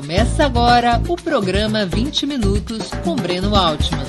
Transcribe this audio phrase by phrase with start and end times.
[0.00, 4.02] Começa agora o programa 20 Minutos com Breno Altman.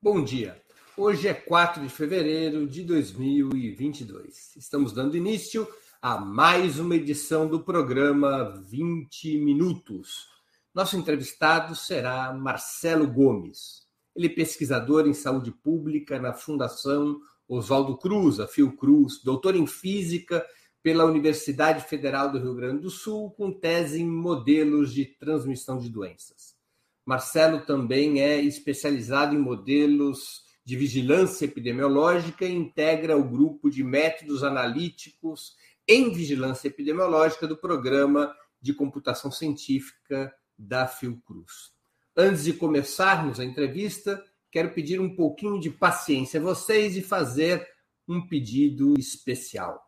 [0.00, 0.62] Bom dia.
[0.96, 4.54] Hoje é 4 de fevereiro de 2022.
[4.56, 5.66] Estamos dando início
[6.00, 10.28] a mais uma edição do programa 20 Minutos.
[10.72, 13.88] Nosso entrevistado será Marcelo Gomes.
[14.14, 17.18] Ele é pesquisador em saúde pública na Fundação
[17.48, 20.44] Oswaldo Cruz, a Fiocruz, doutor em física
[20.82, 25.88] pela Universidade Federal do Rio Grande do Sul, com tese em modelos de transmissão de
[25.88, 26.56] doenças.
[27.04, 34.44] Marcelo também é especializado em modelos de vigilância epidemiológica e integra o grupo de métodos
[34.44, 35.56] analíticos
[35.88, 41.72] em vigilância epidemiológica do programa de computação científica da Fiocruz.
[42.14, 47.66] Antes de começarmos a entrevista, quero pedir um pouquinho de paciência a vocês e fazer
[48.06, 49.82] um pedido especial.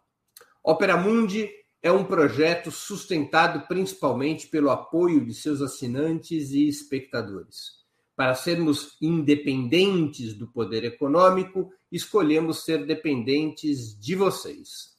[0.62, 1.50] Opera Mundi
[1.82, 7.80] é um projeto sustentado principalmente pelo apoio de seus assinantes e espectadores.
[8.14, 14.94] Para sermos independentes do poder econômico, escolhemos ser dependentes de vocês,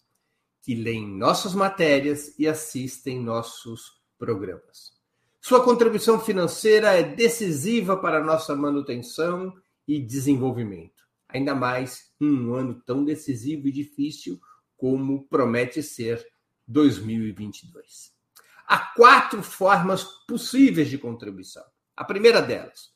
[0.63, 4.90] que leem nossas matérias e assistem nossos programas.
[5.43, 9.51] Sua contribuição financeira é decisiva para nossa manutenção
[9.87, 14.39] e desenvolvimento, ainda mais em um ano tão decisivo e difícil
[14.77, 16.23] como promete ser
[16.67, 18.13] 2022.
[18.67, 21.65] Há quatro formas possíveis de contribuição.
[21.97, 22.91] A primeira delas,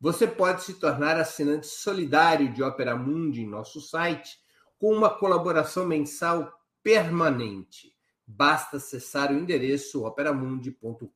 [0.00, 4.38] você pode se tornar assinante solidário de Opera Mundi em nosso site
[4.78, 6.50] com uma colaboração mensal
[6.82, 7.94] permanente
[8.36, 11.08] basta acessar o endereço operamundi.com.br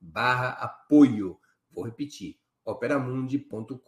[0.00, 1.38] barra apoio.
[1.70, 3.78] Vou repetir, operamundi.com.br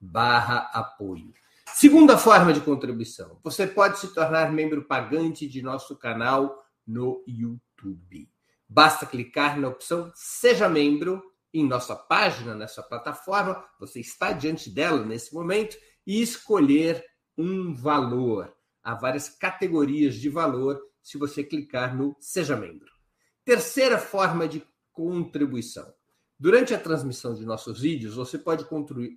[0.00, 1.32] barra apoio.
[1.66, 8.30] Segunda forma de contribuição, você pode se tornar membro pagante de nosso canal no YouTube.
[8.68, 15.04] Basta clicar na opção Seja Membro em nossa página, nessa plataforma, você está diante dela
[15.04, 15.76] nesse momento,
[16.06, 17.04] e escolher
[17.38, 18.52] um valor.
[18.84, 22.90] Há várias categorias de valor se você clicar no Seja Membro.
[23.44, 24.62] Terceira forma de
[24.92, 25.90] contribuição.
[26.38, 28.66] Durante a transmissão de nossos vídeos, você pode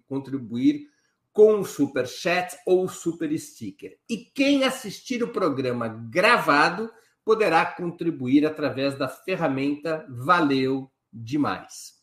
[0.08, 0.88] contribuir
[1.34, 4.00] com o Super Chat ou Super Sticker.
[4.10, 6.90] E quem assistir o programa gravado
[7.24, 11.96] poderá contribuir através da ferramenta Valeu Demais.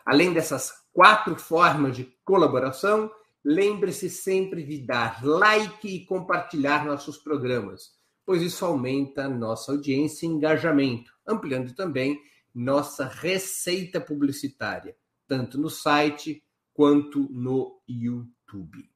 [0.05, 3.11] Além dessas quatro formas de colaboração,
[3.45, 7.93] lembre-se sempre de dar like e compartilhar nossos programas,
[8.25, 12.21] pois isso aumenta nossa audiência e engajamento, ampliando também
[12.55, 14.95] nossa receita publicitária,
[15.27, 16.43] tanto no site
[16.75, 18.89] quanto no YouTube.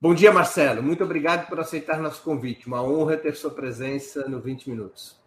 [0.00, 0.82] Bom dia, Marcelo.
[0.82, 2.66] Muito obrigado por aceitar nosso convite.
[2.66, 5.18] Uma honra ter sua presença no 20 Minutos.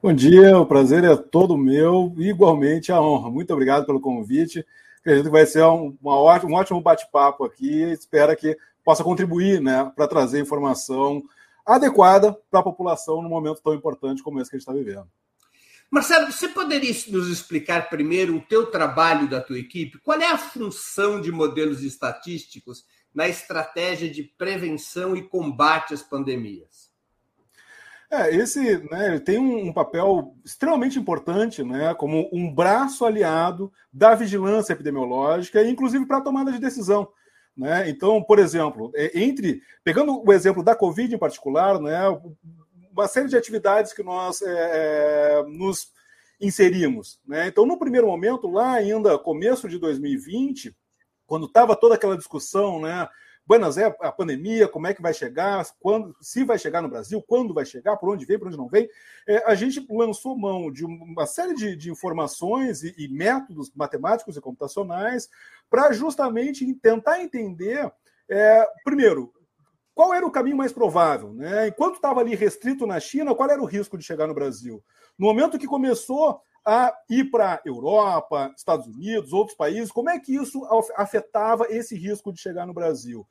[0.00, 3.28] Bom dia, o prazer é todo meu, igualmente a honra.
[3.28, 4.64] Muito obrigado pelo convite.
[5.00, 7.82] Acredito que vai ser um, uma, um ótimo bate-papo aqui.
[7.92, 11.22] Espero que possa contribuir né, para trazer informação
[11.64, 15.06] adequada para a população num momento tão importante como esse que a gente está vivendo.
[15.90, 19.98] Marcelo, você poderia nos explicar primeiro o teu trabalho da tua equipe?
[19.98, 22.84] Qual é a função de modelos estatísticos
[23.14, 26.87] na estratégia de prevenção e combate às pandemias?
[28.10, 34.72] É, esse né, tem um, papel extremamente importante, né, como um braço aliado da vigilância
[34.72, 37.06] epidemiológica, inclusive para a tomada de decisão.
[37.54, 37.90] Né?
[37.90, 42.00] Então, por exemplo, é, entre pegando o exemplo da Covid em particular, né,
[42.90, 45.92] uma série de atividades que nós é, é, nos
[46.40, 47.20] inserimos.
[47.26, 47.48] Né?
[47.48, 50.74] Então, no primeiro momento, lá ainda começo de 2020,
[51.26, 53.06] quando estava toda aquela discussão, né,
[53.48, 57.24] Buenas é a pandemia, como é que vai chegar, quando, se vai chegar no Brasil,
[57.26, 58.86] quando vai chegar, por onde vem, por onde não vem.
[59.26, 64.36] É, a gente lançou mão de uma série de, de informações e, e, métodos matemáticos
[64.36, 65.30] e computacionais
[65.70, 67.90] para justamente tentar entender,
[68.28, 69.32] é, primeiro,
[69.94, 71.68] qual era o caminho mais provável, né?
[71.68, 74.84] Enquanto estava ali restrito na China, qual era o risco de chegar no Brasil?
[75.18, 80.34] No momento que começou a ir para Europa, Estados Unidos, outros países, como é que
[80.34, 83.26] isso afetava esse risco de chegar no Brasil?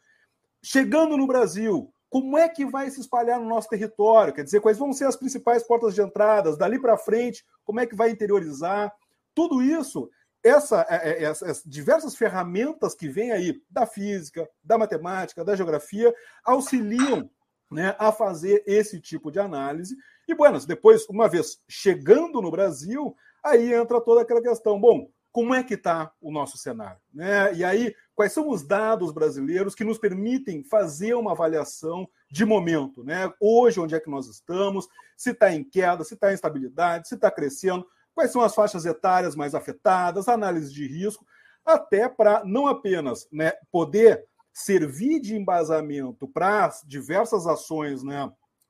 [0.69, 4.34] Chegando no Brasil, como é que vai se espalhar no nosso território?
[4.34, 6.58] Quer dizer, quais vão ser as principais portas de entradas?
[6.58, 8.94] Dali para frente, como é que vai interiorizar?
[9.34, 10.10] Tudo isso,
[10.44, 16.14] essa, é, é, essas diversas ferramentas que vêm aí da física, da matemática, da geografia,
[16.44, 17.30] auxiliam
[17.72, 19.96] né, a fazer esse tipo de análise.
[20.28, 24.78] E, bueno, depois, uma vez chegando no Brasil, aí entra toda aquela questão.
[24.78, 27.00] Bom, como é que está o nosso cenário?
[27.13, 27.54] Né?
[27.54, 33.04] E aí, quais são os dados brasileiros que nos permitem fazer uma avaliação de momento?
[33.04, 33.31] Né?
[33.39, 34.88] Hoje, onde é que nós estamos?
[35.16, 37.86] Se está em queda, se está em estabilidade, se está crescendo,
[38.16, 41.24] quais são as faixas etárias mais afetadas, análise de risco,
[41.63, 48.28] até para não apenas né, poder servir de embasamento para diversas ações né,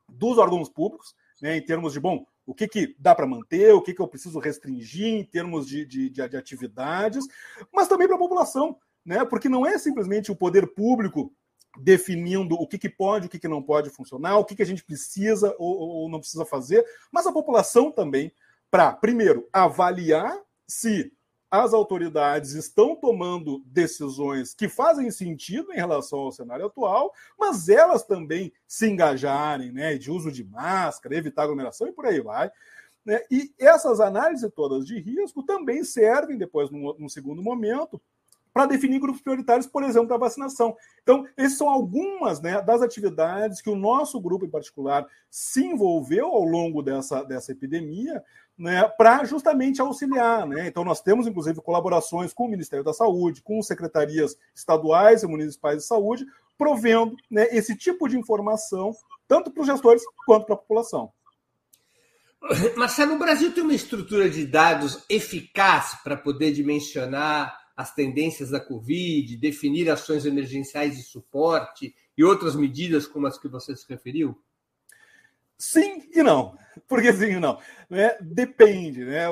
[0.09, 3.81] dos órgãos públicos, né, em termos de, bom, o que, que dá para manter, o
[3.81, 7.27] que, que eu preciso restringir em termos de, de, de, de atividades,
[7.73, 9.25] mas também para a população, né?
[9.25, 11.33] Porque não é simplesmente o poder público
[11.77, 14.65] definindo o que, que pode, o que, que não pode funcionar, o que, que a
[14.65, 18.31] gente precisa ou, ou não precisa fazer, mas a população também,
[18.71, 20.33] para, primeiro, avaliar
[20.65, 21.11] se
[21.49, 28.03] as autoridades estão tomando decisões que fazem sentido em relação ao cenário atual, mas elas
[28.03, 32.51] também se engajarem, né, de uso de máscara, evitar aglomeração e por aí vai.
[33.05, 33.21] Né?
[33.31, 38.01] E essas análises todas de risco também servem depois, num, num segundo momento,
[38.57, 40.75] para definir grupos prioritários, por exemplo, para vacinação.
[41.03, 46.25] Então, essas são algumas né, das atividades que o nosso grupo em particular se envolveu
[46.25, 48.21] ao longo dessa, dessa epidemia,
[48.57, 50.47] né, para justamente auxiliar.
[50.47, 50.67] Né?
[50.67, 55.77] Então, nós temos, inclusive, colaborações com o Ministério da Saúde, com secretarias estaduais e municipais
[55.77, 56.25] de saúde,
[56.57, 58.93] provendo né, esse tipo de informação,
[59.27, 61.11] tanto para os gestores quanto para a população.
[62.75, 68.59] Marcelo, o Brasil tem uma estrutura de dados eficaz para poder dimensionar as tendências da
[68.59, 74.35] Covid, definir ações emergenciais de suporte e outras medidas como as que você se referiu?
[75.57, 76.57] Sim e não.
[76.87, 77.59] Por que sim e não?
[77.89, 78.15] Né?
[78.21, 79.03] Depende.
[79.03, 79.25] Né?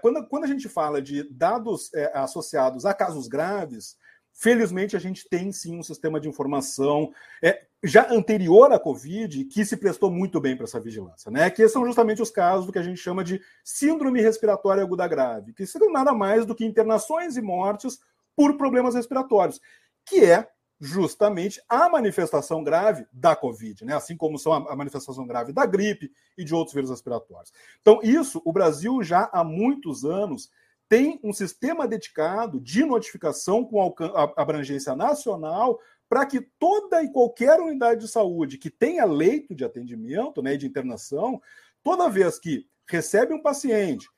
[0.00, 3.96] Quando, quando a gente fala de dados é, associados a casos graves,
[4.32, 7.12] felizmente a gente tem sim um sistema de informação
[7.42, 11.48] é, já anterior à Covid que se prestou muito bem para essa vigilância, né?
[11.50, 15.52] Que são justamente os casos do que a gente chama de síndrome respiratória aguda grave,
[15.52, 17.98] que seriam nada mais do que internações e mortes
[18.36, 19.60] por problemas respiratórios,
[20.04, 20.46] que é
[20.80, 23.94] justamente a manifestação grave da Covid, né?
[23.94, 27.52] assim como são a manifestação grave da gripe e de outros vírus respiratórios.
[27.82, 30.50] Então, isso, o Brasil já há muitos anos
[30.88, 33.94] tem um sistema dedicado de notificação com
[34.36, 35.78] abrangência nacional
[36.08, 40.66] para que toda e qualquer unidade de saúde que tenha leito de atendimento, né, de
[40.66, 41.40] internação,
[41.84, 44.08] toda vez que recebe um paciente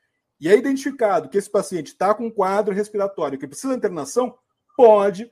[0.41, 4.35] e é identificado que esse paciente está com um quadro respiratório que precisa de internação,
[4.77, 5.31] pode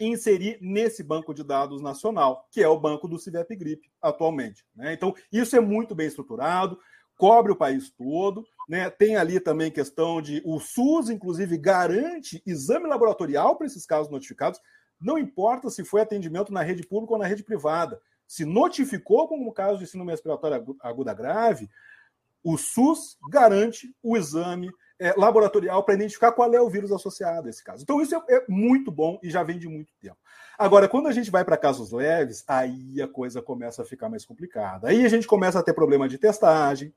[0.00, 4.64] inserir nesse banco de dados nacional, que é o banco do CIVEP Gripe atualmente.
[4.74, 4.92] Né?
[4.92, 6.78] Então, isso é muito bem estruturado,
[7.16, 8.46] cobre o país todo.
[8.68, 8.88] Né?
[8.88, 10.42] Tem ali também questão de.
[10.44, 14.60] O SUS, inclusive, garante exame laboratorial para esses casos notificados.
[15.00, 18.00] Não importa se foi atendimento na rede pública ou na rede privada.
[18.26, 21.68] Se notificou como caso de síndrome respiratória aguda grave,
[22.42, 27.50] o SUS garante o exame é, laboratorial para identificar qual é o vírus associado a
[27.50, 27.82] esse caso.
[27.82, 30.16] Então, isso é, é muito bom e já vem de muito tempo.
[30.58, 34.24] Agora, quando a gente vai para casos leves, aí a coisa começa a ficar mais
[34.24, 34.88] complicada.
[34.88, 36.92] Aí a gente começa a ter problema de testagem,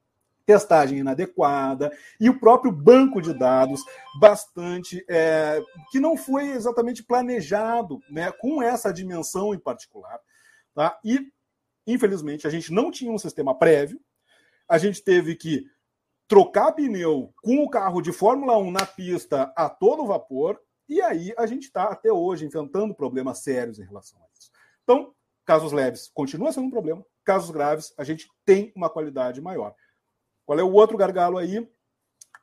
[0.45, 3.81] testagem inadequada e o próprio banco de dados
[4.19, 10.19] bastante é, que não foi exatamente planejado né, com essa dimensão em particular.
[10.73, 10.99] Tá?
[11.05, 11.31] E,
[11.85, 13.99] infelizmente, a gente não tinha um sistema prévio,
[14.67, 15.65] a gente teve que
[16.31, 20.57] trocar pneu com o carro de Fórmula 1 na pista a todo vapor,
[20.87, 24.49] e aí a gente está até hoje enfrentando problemas sérios em relação a isso.
[24.81, 25.13] Então,
[25.45, 29.75] casos leves continua sendo um problema, casos graves a gente tem uma qualidade maior.
[30.45, 31.69] Qual é o outro gargalo aí?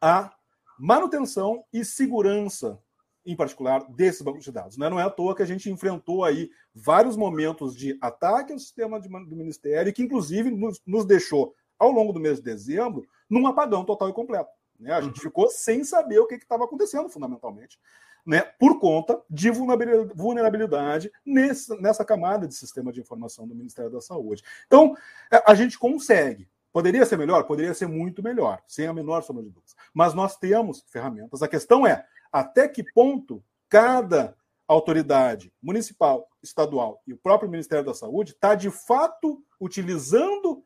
[0.02, 0.37] A
[0.78, 2.78] manutenção e segurança,
[3.25, 4.76] em particular, desses bancos de dados.
[4.76, 4.90] Né?
[4.90, 9.00] Não é à toa que a gente enfrentou aí vários momentos de ataque ao sistema
[9.00, 13.85] do Ministério, que inclusive nos, nos deixou ao longo do mês de dezembro, num apagão
[13.85, 14.50] total e completo.
[14.78, 14.92] Né?
[14.92, 15.23] A gente uhum.
[15.23, 17.78] ficou sem saber o que estava acontecendo, fundamentalmente,
[18.25, 18.42] né?
[18.58, 24.42] por conta de vulnerabilidade nesse, nessa camada de sistema de informação do Ministério da Saúde.
[24.66, 24.97] Então,
[25.32, 26.49] é, a gente consegue.
[26.73, 27.44] Poderia ser melhor?
[27.44, 29.75] Poderia ser muito melhor, sem a menor sombra de dúvidas.
[29.92, 31.42] Mas nós temos ferramentas.
[31.42, 34.37] A questão é até que ponto cada
[34.68, 40.62] autoridade municipal, estadual e o próprio Ministério da Saúde está de fato utilizando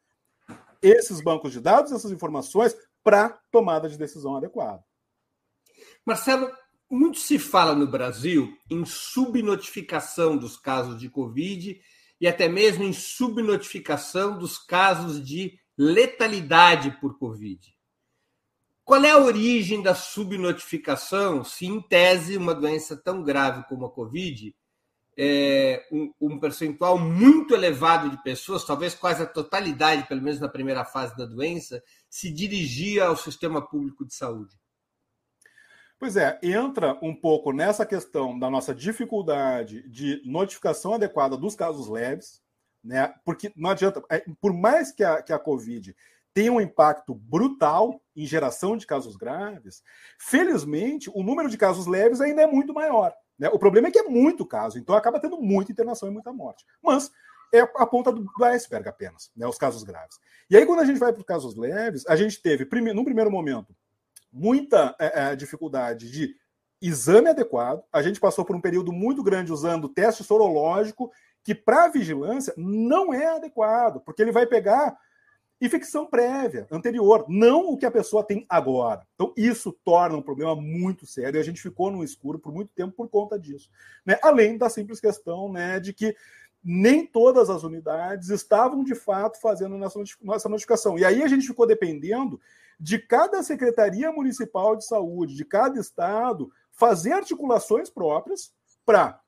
[0.82, 4.84] esses bancos de dados, essas informações, para tomada de decisão adequada.
[6.04, 6.50] Marcelo,
[6.90, 11.80] muito se fala no Brasil em subnotificação dos casos de Covid
[12.20, 17.74] e até mesmo em subnotificação dos casos de letalidade por Covid.
[18.84, 23.90] Qual é a origem da subnotificação, se em tese uma doença tão grave como a
[23.90, 24.54] Covid,
[25.16, 30.48] é, um, um, percentual muito elevado de pessoas, talvez quase a totalidade, pelo menos na
[30.48, 34.56] primeira fase da doença, se dirigia ao sistema público de saúde?
[35.98, 41.88] Pois é, entra um pouco nessa questão da nossa dificuldade de notificação adequada dos casos
[41.88, 42.42] leves,
[42.82, 43.14] né?
[43.24, 45.94] Porque não adianta, é, por mais que a, que a Covid
[46.34, 49.82] tem um impacto brutal em geração de casos graves.
[50.18, 53.14] Felizmente, o número de casos leves ainda é muito maior.
[53.42, 53.48] Né?
[53.48, 56.64] O problema é que é muito caso, então acaba tendo muita internação e muita morte.
[56.80, 57.10] Mas
[57.52, 59.44] é a ponta do, do iceberg apenas, né?
[59.48, 60.20] os casos graves.
[60.48, 63.04] E aí, quando a gente vai para os casos leves, a gente teve, prime, num
[63.04, 63.74] primeiro momento,
[64.32, 66.36] muita é, é, dificuldade de
[66.80, 67.82] exame adequado.
[67.92, 71.10] A gente passou por um período muito grande usando teste sorológico,
[71.42, 74.96] que para vigilância não é adequado, porque ele vai pegar
[75.62, 79.06] infecção prévia, anterior, não o que a pessoa tem agora.
[79.14, 82.72] Então, isso torna um problema muito sério e a gente ficou no escuro por muito
[82.74, 83.70] tempo por conta disso.
[84.04, 84.18] Né?
[84.22, 86.16] Além da simples questão né, de que
[86.64, 89.76] nem todas as unidades estavam de fato fazendo
[90.34, 90.98] essa notificação.
[90.98, 92.40] E aí a gente ficou dependendo
[92.78, 98.52] de cada secretaria municipal de saúde, de cada estado, fazer articulações próprias
[98.84, 99.20] para,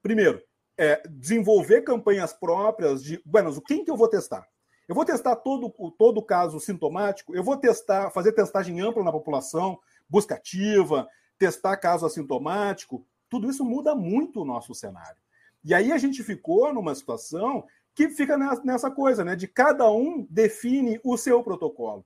[0.00, 0.40] primeiro,
[0.78, 4.46] é, desenvolver campanhas próprias de, bueno, quem que eu vou testar?
[4.92, 9.80] Eu vou testar todo todo caso sintomático, eu vou testar, fazer testagem ampla na população,
[10.06, 11.08] busca ativa,
[11.38, 13.02] testar caso assintomático.
[13.30, 15.16] Tudo isso muda muito o nosso cenário.
[15.64, 19.34] E aí a gente ficou numa situação que fica nessa coisa, né?
[19.34, 22.04] De cada um define o seu protocolo.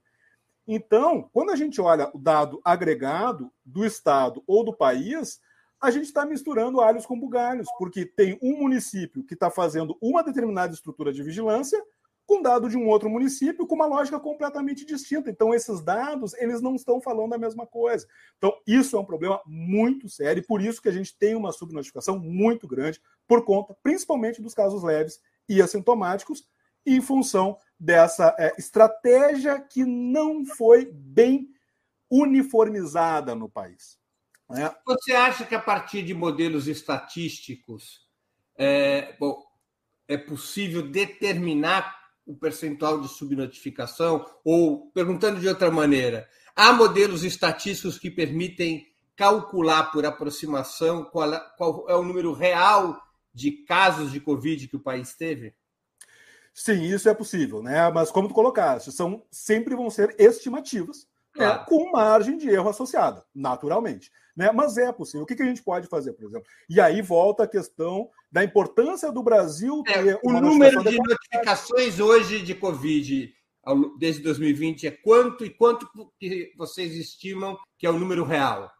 [0.64, 5.40] Então, quando a gente olha o dado agregado do estado ou do país,
[5.80, 10.22] a gente está misturando alhos com bugalhos, porque tem um município que está fazendo uma
[10.22, 11.82] determinada estrutura de vigilância
[12.26, 15.30] com dado de um outro município com uma lógica completamente distinta.
[15.30, 18.06] Então, esses dados, eles não estão falando a mesma coisa.
[18.36, 21.52] Então, isso é um problema muito sério e por isso que a gente tem uma
[21.52, 26.44] subnotificação muito grande por conta, principalmente, dos casos leves e assintomáticos,
[26.84, 31.48] em função dessa é, estratégia que não foi bem
[32.10, 33.98] uniformizada no país.
[34.48, 34.72] Né?
[34.84, 38.06] Você acha que a partir de modelos estatísticos
[38.56, 39.44] é, bom,
[40.08, 44.26] é possível determinar o percentual de subnotificação?
[44.44, 51.40] Ou, perguntando de outra maneira, há modelos estatísticos que permitem calcular por aproximação qual, é,
[51.56, 53.00] qual é o número real
[53.32, 55.54] de casos de Covid que o país teve?
[56.52, 57.90] Sim, isso é possível, né?
[57.90, 61.06] Mas como tu colocaste, são sempre vão ser estimativas?
[61.36, 61.58] Claro.
[61.58, 61.64] né?
[61.68, 64.10] com margem de erro associada, naturalmente.
[64.36, 64.52] Né?
[64.52, 65.22] Mas é possível.
[65.22, 66.46] O que, que a gente pode fazer, por exemplo?
[66.68, 70.08] E aí volta a questão da importância do Brasil é, ter.
[70.08, 73.34] É, o número de notificações hoje de Covid
[73.98, 75.88] desde 2020 é quanto e quanto
[76.20, 78.70] que vocês estimam que é o número real?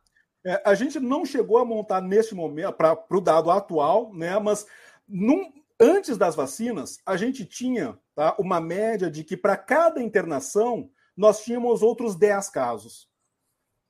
[0.45, 4.39] É, a gente não chegou a montar neste momento para o dado atual, né?
[4.39, 4.67] Mas
[5.09, 10.89] num, antes das vacinas, a gente tinha tá, uma média de que para cada internação
[11.17, 13.09] nós tínhamos outros 10 casos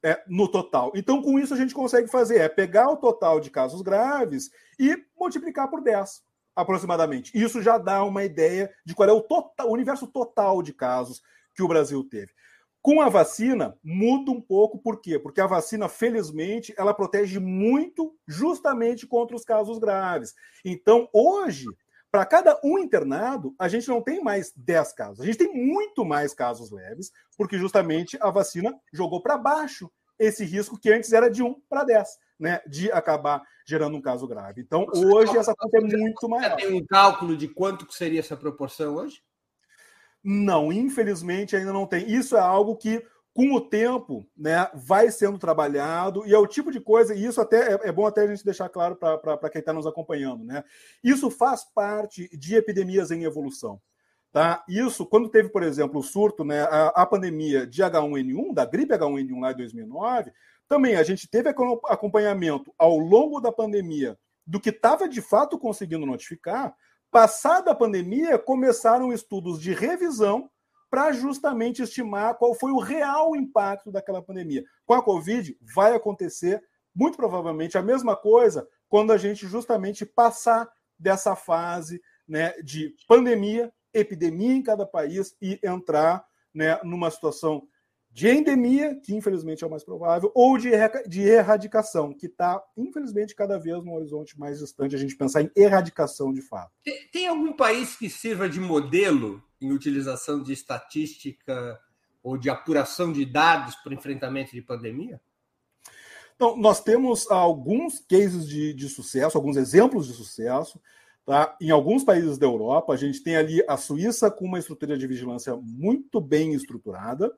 [0.02, 0.92] é, no total.
[0.94, 4.96] Então, com isso, a gente consegue fazer é pegar o total de casos graves e
[5.18, 6.22] multiplicar por 10,
[6.54, 7.32] aproximadamente.
[7.34, 11.20] Isso já dá uma ideia de qual é o, total, o universo total de casos
[11.54, 12.32] que o Brasil teve.
[12.80, 15.18] Com a vacina, muda um pouco, por quê?
[15.18, 20.34] Porque a vacina, felizmente, ela protege muito justamente contra os casos graves.
[20.64, 21.66] Então, hoje,
[22.16, 25.20] para cada um internado, a gente não tem mais 10 casos.
[25.20, 30.42] A gente tem muito mais casos leves, porque justamente a vacina jogou para baixo esse
[30.42, 32.08] risco que antes era de 1 para 10,
[32.40, 32.62] né?
[32.66, 34.62] De acabar gerando um caso grave.
[34.62, 36.56] Então, Você hoje, essa conta é muito maior.
[36.56, 39.22] Tem um cálculo de quanto seria essa proporção hoje?
[40.24, 42.10] Não, infelizmente ainda não tem.
[42.10, 43.04] Isso é algo que
[43.36, 47.38] com o tempo, né, vai sendo trabalhado, e é o tipo de coisa, e isso
[47.38, 50.64] até é, é bom até a gente deixar claro para quem está nos acompanhando, né?
[51.04, 53.78] Isso faz parte de epidemias em evolução.
[54.32, 54.64] Tá?
[54.66, 58.94] Isso, quando teve, por exemplo, o surto, né, a, a pandemia de H1N1, da gripe
[58.94, 60.32] H1N1 lá em 2009,
[60.66, 66.06] também a gente teve acompanhamento ao longo da pandemia do que estava de fato conseguindo
[66.06, 66.74] notificar.
[67.10, 70.50] Passada a pandemia, começaram estudos de revisão
[70.90, 74.64] para justamente estimar qual foi o real impacto daquela pandemia.
[74.84, 76.62] Com a Covid, vai acontecer
[76.94, 83.72] muito provavelmente a mesma coisa quando a gente justamente passar dessa fase né, de pandemia,
[83.92, 86.24] epidemia em cada país e entrar
[86.54, 87.66] né, numa situação
[88.16, 90.70] de endemia, que infelizmente é o mais provável, ou de,
[91.06, 95.50] de erradicação, que está, infelizmente, cada vez no horizonte mais distante a gente pensar em
[95.54, 96.72] erradicação de fato.
[96.82, 101.78] Tem, tem algum país que sirva de modelo em utilização de estatística
[102.22, 105.20] ou de apuração de dados para enfrentamento de pandemia?
[106.36, 110.80] Então, nós temos alguns cases de, de sucesso, alguns exemplos de sucesso.
[111.26, 111.54] Tá?
[111.60, 115.06] Em alguns países da Europa, a gente tem ali a Suíça com uma estrutura de
[115.06, 117.30] vigilância muito bem estruturada.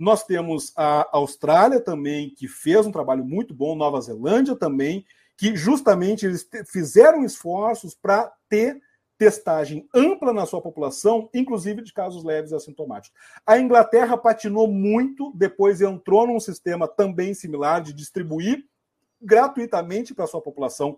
[0.00, 5.04] Nós temos a Austrália também, que fez um trabalho muito bom, Nova Zelândia também,
[5.36, 8.80] que justamente eles fizeram esforços para ter
[9.18, 13.14] testagem ampla na sua população, inclusive de casos leves e assintomáticos.
[13.46, 18.64] A Inglaterra patinou muito, depois entrou num sistema também similar de distribuir
[19.20, 20.96] gratuitamente para a sua população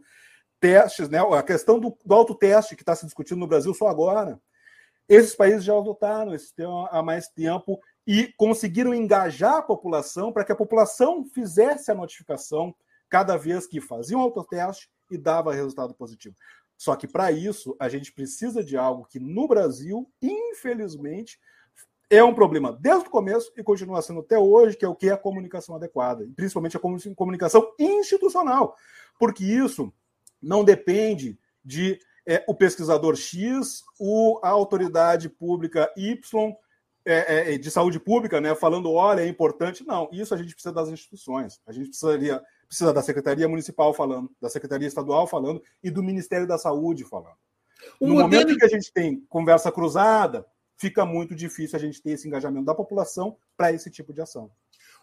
[0.61, 1.19] testes, né?
[1.19, 4.41] A questão do, do autoteste que está se discutindo no Brasil só agora.
[5.09, 10.45] Esses países já adotaram esse sistema há mais tempo e conseguiram engajar a população para
[10.45, 12.75] que a população fizesse a notificação
[13.09, 16.35] cada vez que fazia um autoteste e dava resultado positivo.
[16.77, 21.39] Só que para isso a gente precisa de algo que no Brasil, infelizmente,
[22.11, 25.09] é um problema desde o começo e continua sendo até hoje, que é o que
[25.09, 26.81] é a comunicação adequada, principalmente a
[27.15, 28.77] comunicação institucional,
[29.19, 29.93] porque isso
[30.43, 36.55] não depende de é, o pesquisador X, o, a autoridade pública Y
[37.05, 39.85] é, é, de saúde pública, né, falando, olha, é importante.
[39.87, 41.61] Não, isso a gente precisa das instituições.
[41.67, 46.47] A gente precisaria, precisa da Secretaria Municipal falando, da Secretaria Estadual falando e do Ministério
[46.47, 47.37] da Saúde falando.
[48.01, 48.23] no modelo...
[48.23, 52.67] momento que a gente tem conversa cruzada, fica muito difícil a gente ter esse engajamento
[52.67, 54.51] da população para esse tipo de ação.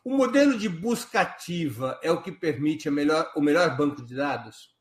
[0.03, 4.78] O modelo de busca ativa é o que permite melhor, o melhor banco de dados?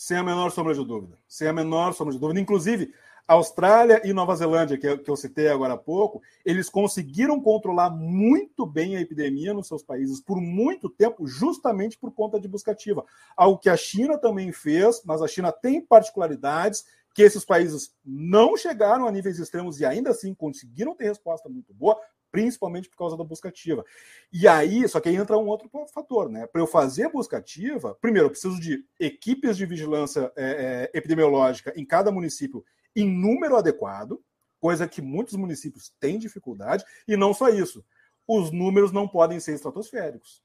[0.00, 1.18] Sem a menor sombra de dúvida.
[1.28, 2.40] Sem a menor sombra de dúvida.
[2.40, 2.90] Inclusive,
[3.28, 8.96] Austrália e Nova Zelândia, que, eu citei agora há pouco, eles conseguiram controlar muito bem
[8.96, 13.04] a epidemia nos seus países por muito tempo, justamente por conta de busca ativa.
[13.36, 18.56] Algo que a China também fez, mas a China tem particularidades que esses países não
[18.56, 23.16] chegaram a níveis extremos e ainda assim conseguiram ter resposta muito boa, principalmente por causa
[23.16, 23.84] da busca ativa.
[24.32, 26.46] E aí, só que aí entra um outro fator, né?
[26.46, 31.72] Para eu fazer busca ativa, primeiro, eu preciso de equipes de vigilância é, é, epidemiológica
[31.76, 34.20] em cada município em número adequado,
[34.60, 37.84] coisa que muitos municípios têm dificuldade, e não só isso,
[38.26, 40.42] os números não podem ser estratosféricos.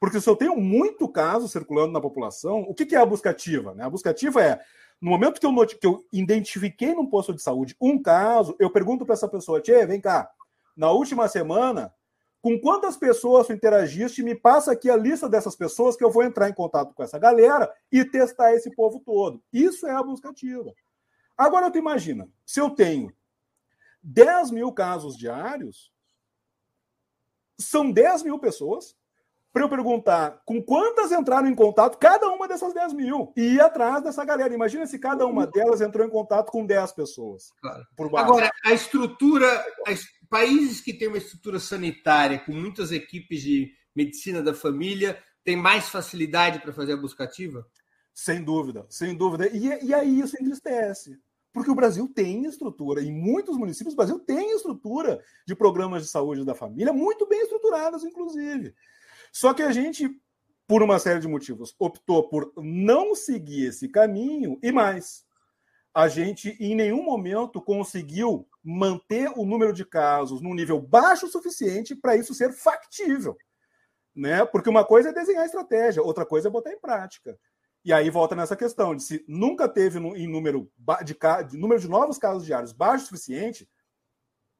[0.00, 3.74] Porque se eu tenho muito caso circulando na população, o que é a busca ativa?
[3.74, 3.84] Né?
[3.84, 4.60] A busca ativa é,
[5.00, 9.04] no momento que eu, que eu identifiquei num posto de saúde um caso, eu pergunto
[9.04, 10.30] para essa pessoa, Tchê, vem cá,
[10.78, 11.92] na última semana,
[12.40, 16.22] com quantas pessoas tu interagiste, me passa aqui a lista dessas pessoas que eu vou
[16.22, 19.42] entrar em contato com essa galera e testar esse povo todo.
[19.52, 20.72] Isso é a busca ativa.
[21.36, 23.12] Agora tu imagina, se eu tenho
[24.04, 25.92] 10 mil casos diários,
[27.58, 28.96] são 10 mil pessoas,
[29.52, 33.60] para eu perguntar com quantas entraram em contato cada uma dessas 10 mil e ir
[33.60, 34.54] atrás dessa galera.
[34.54, 37.50] Imagina se cada uma delas entrou em contato com 10 pessoas.
[37.60, 37.86] Claro.
[38.16, 39.46] Agora, a estrutura,
[39.86, 45.56] as, países que têm uma estrutura sanitária com muitas equipes de medicina da família têm
[45.56, 47.66] mais facilidade para fazer a busca ativa?
[48.14, 49.48] Sem dúvida, sem dúvida.
[49.48, 51.18] E, e aí isso entristece.
[51.52, 56.08] Porque o Brasil tem estrutura, em muitos municípios, o Brasil tem estrutura de programas de
[56.08, 58.74] saúde da família, muito bem estruturadas, inclusive.
[59.32, 60.08] Só que a gente,
[60.66, 65.26] por uma série de motivos, optou por não seguir esse caminho e mais.
[65.94, 71.30] A gente, em nenhum momento, conseguiu manter o número de casos num nível baixo o
[71.30, 73.36] suficiente para isso ser factível.
[74.14, 74.44] Né?
[74.44, 77.38] Porque uma coisa é desenhar estratégia, outra coisa é botar em prática.
[77.84, 80.70] E aí volta nessa questão de se nunca teve em número
[81.04, 81.16] de,
[81.48, 83.68] de número de novos casos diários baixo o suficiente,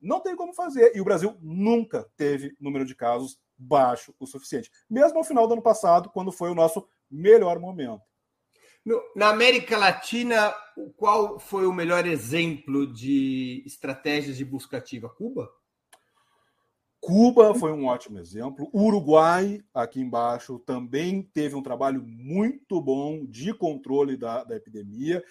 [0.00, 0.92] não tem como fazer.
[0.94, 4.70] E o Brasil nunca teve número de casos baixo o suficiente.
[4.88, 8.02] Mesmo ao final do ano passado, quando foi o nosso melhor momento.
[9.14, 10.54] Na América Latina,
[10.96, 15.10] qual foi o melhor exemplo de estratégias de busca ativa?
[15.10, 15.50] Cuba?
[17.00, 18.68] Cuba foi um ótimo exemplo.
[18.72, 25.22] Uruguai, aqui embaixo, também teve um trabalho muito bom de controle da, da epidemia.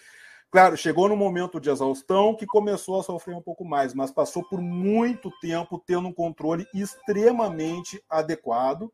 [0.49, 4.43] Claro, chegou no momento de exaustão que começou a sofrer um pouco mais, mas passou
[4.47, 8.91] por muito tempo tendo um controle extremamente adequado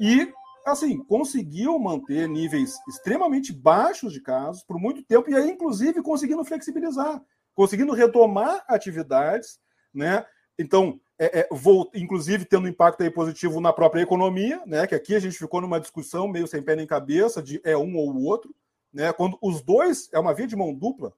[0.00, 0.32] e,
[0.64, 6.44] assim, conseguiu manter níveis extremamente baixos de casos por muito tempo e aí, inclusive, conseguindo
[6.44, 7.20] flexibilizar,
[7.54, 9.58] conseguindo retomar atividades,
[9.92, 10.24] né?
[10.56, 14.86] Então, é, é, vou, inclusive tendo impacto aí positivo na própria economia, né?
[14.86, 17.96] Que aqui a gente ficou numa discussão meio sem pé nem cabeça de é um
[17.96, 18.54] ou o outro,
[18.94, 19.12] né?
[19.12, 21.12] Quando os dois é uma via de mão dupla,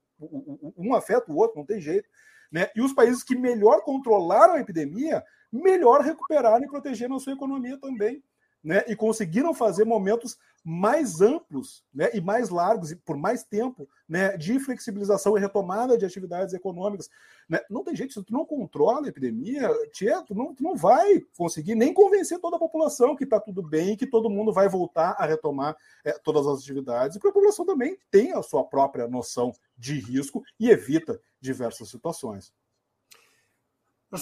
[0.77, 2.09] um afeta o outro, não tem jeito,
[2.51, 2.71] né?
[2.75, 7.79] E os países que melhor controlaram a epidemia melhor recuperaram e protegeram a sua economia
[7.79, 8.23] também.
[8.65, 10.37] Né, e conseguiram fazer momentos
[10.69, 15.97] mais amplos né, e mais largos, e por mais tempo, né, de flexibilização e retomada
[15.97, 17.09] de atividades econômicas.
[17.49, 17.61] Né?
[17.71, 21.21] Não tem jeito, se tu não controla a epidemia, tchê, tu, não, tu não vai
[21.39, 25.15] conseguir nem convencer toda a população que está tudo bem, que todo mundo vai voltar
[25.19, 29.53] a retomar é, todas as atividades, porque a população também tem a sua própria noção
[29.79, 32.53] de risco e evita diversas situações.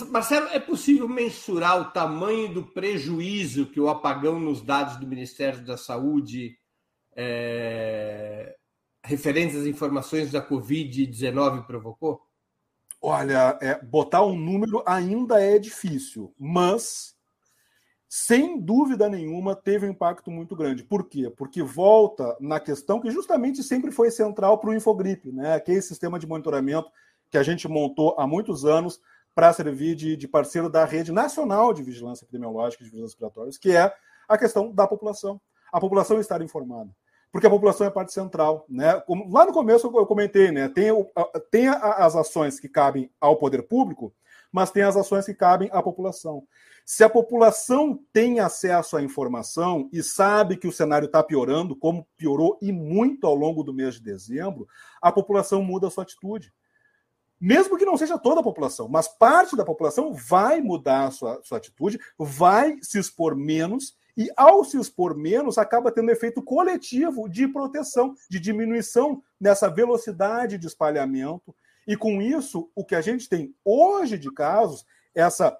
[0.02, 5.64] Marcelo, é possível mensurar o tamanho do prejuízo que o apagão nos dados do Ministério
[5.64, 6.58] da Saúde
[7.16, 8.56] é,
[9.02, 12.22] referentes às informações da Covid-19 provocou?
[13.00, 17.14] Olha, é, botar um número ainda é difícil, mas
[18.08, 20.84] sem dúvida nenhuma teve um impacto muito grande.
[20.84, 21.28] Por quê?
[21.28, 25.54] Porque volta na questão que justamente sempre foi central para o Infogripe, né?
[25.54, 26.88] aquele sistema de monitoramento
[27.28, 29.00] que a gente montou há muitos anos
[29.34, 33.58] para servir de, de, parceiro da rede nacional de vigilância epidemiológica e de vigilância respiratórias,
[33.58, 33.92] que é
[34.28, 35.40] a questão da população.
[35.72, 36.90] A população estar informada.
[37.32, 38.64] Porque a população é parte central.
[38.68, 39.00] Né?
[39.00, 40.68] Como, lá no começo eu comentei, né?
[40.68, 40.90] tem,
[41.50, 44.14] tem as ações que cabem ao poder público,
[44.52, 46.44] mas tem as ações que cabem à população.
[46.86, 52.06] Se a população tem acesso à informação e sabe que o cenário está piorando, como
[52.16, 54.68] piorou e muito ao longo do mês de dezembro,
[55.02, 56.52] a população muda a sua atitude
[57.44, 61.42] mesmo que não seja toda a população, mas parte da população vai mudar a sua,
[61.42, 67.28] sua atitude, vai se expor menos, e ao se expor menos, acaba tendo efeito coletivo
[67.28, 71.54] de proteção, de diminuição nessa velocidade de espalhamento.
[71.86, 75.54] E com isso, o que a gente tem hoje de casos, essa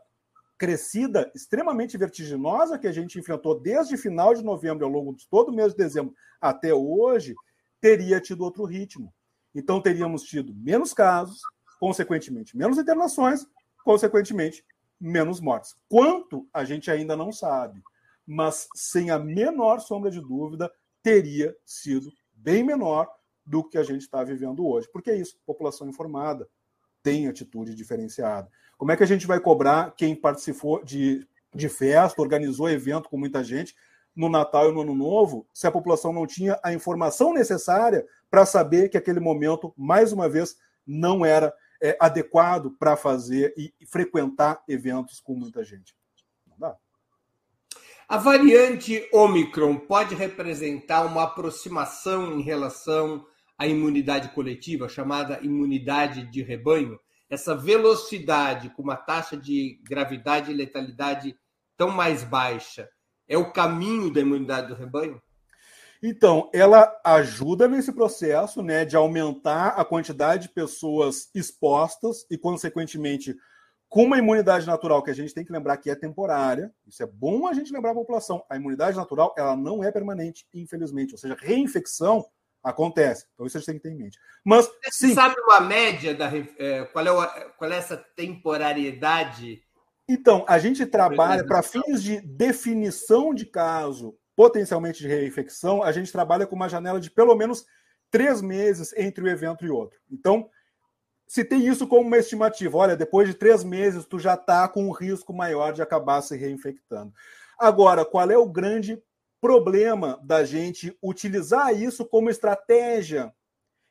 [0.57, 5.51] crescida extremamente vertiginosa que a gente enfrentou desde final de novembro ao longo de todo
[5.51, 7.35] o mês de dezembro até hoje,
[7.79, 9.12] teria tido outro ritmo.
[9.55, 11.40] Então teríamos tido menos casos,
[11.79, 13.47] consequentemente, menos internações,
[13.85, 14.65] consequentemente,
[15.01, 15.75] menos mortes.
[15.89, 17.83] Quanto a gente ainda não sabe,
[18.27, 20.71] mas sem a menor sombra de dúvida,
[21.03, 23.09] teria sido bem menor
[23.45, 24.89] do que a gente está vivendo hoje.
[24.91, 26.49] Porque é isso, população informada
[27.03, 28.51] tem atitude diferenciada.
[28.79, 33.19] Como é que a gente vai cobrar quem participou de, de festa, organizou evento com
[33.19, 33.75] muita gente
[34.17, 38.47] no Natal e no Ano Novo, se a população não tinha a informação necessária para
[38.47, 40.57] saber que aquele momento, mais uma vez,
[40.87, 41.53] não era
[41.85, 45.94] é, adequado para fazer e, frequentar eventos com muita gente.
[46.47, 46.75] Não dá.
[48.09, 53.27] A variante Omicron pode representar uma aproximação em relação
[53.59, 56.99] à imunidade coletiva, chamada imunidade de rebanho?
[57.29, 61.37] Essa velocidade com uma taxa de gravidade e letalidade
[61.77, 62.88] tão mais baixa
[63.29, 65.20] é o caminho da imunidade do rebanho?
[66.07, 73.35] Então, ela ajuda nesse processo né, de aumentar a quantidade de pessoas expostas e, consequentemente,
[73.88, 76.71] com uma imunidade natural que a gente tem que lembrar que é temporária.
[76.87, 78.45] Isso é bom a gente lembrar a população.
[78.51, 81.14] A imunidade natural ela não é permanente, infelizmente.
[81.14, 82.23] Ou seja, reinfecção
[82.62, 83.25] acontece.
[83.33, 84.19] Então, isso a gente tem que ter em mente.
[84.45, 89.62] Mas, Você sim, sabe uma média da é, qual, é o, qual é essa temporariedade?
[90.07, 96.12] Então, a gente trabalha para fins de definição de caso potencialmente de reinfecção, a gente
[96.12, 97.64] trabalha com uma janela de pelo menos
[98.11, 99.99] três meses entre um evento e outro.
[100.11, 100.49] Então,
[101.27, 104.87] se tem isso como uma estimativa, olha, depois de três meses tu já está com
[104.87, 107.12] um risco maior de acabar se reinfectando.
[107.59, 109.03] Agora, qual é o grande
[109.40, 113.33] problema da gente utilizar isso como estratégia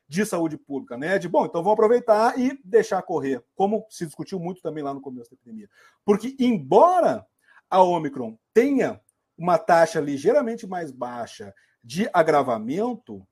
[0.08, 1.18] de saúde pública, né?
[1.18, 5.00] De bom, então vamos aproveitar e deixar correr, como se discutiu muito também lá no
[5.00, 5.68] começo da epidemia.
[6.04, 7.26] Porque, embora
[7.70, 9.00] a Omicron tenha
[9.36, 13.26] uma taxa ligeiramente mais baixa de agravamento,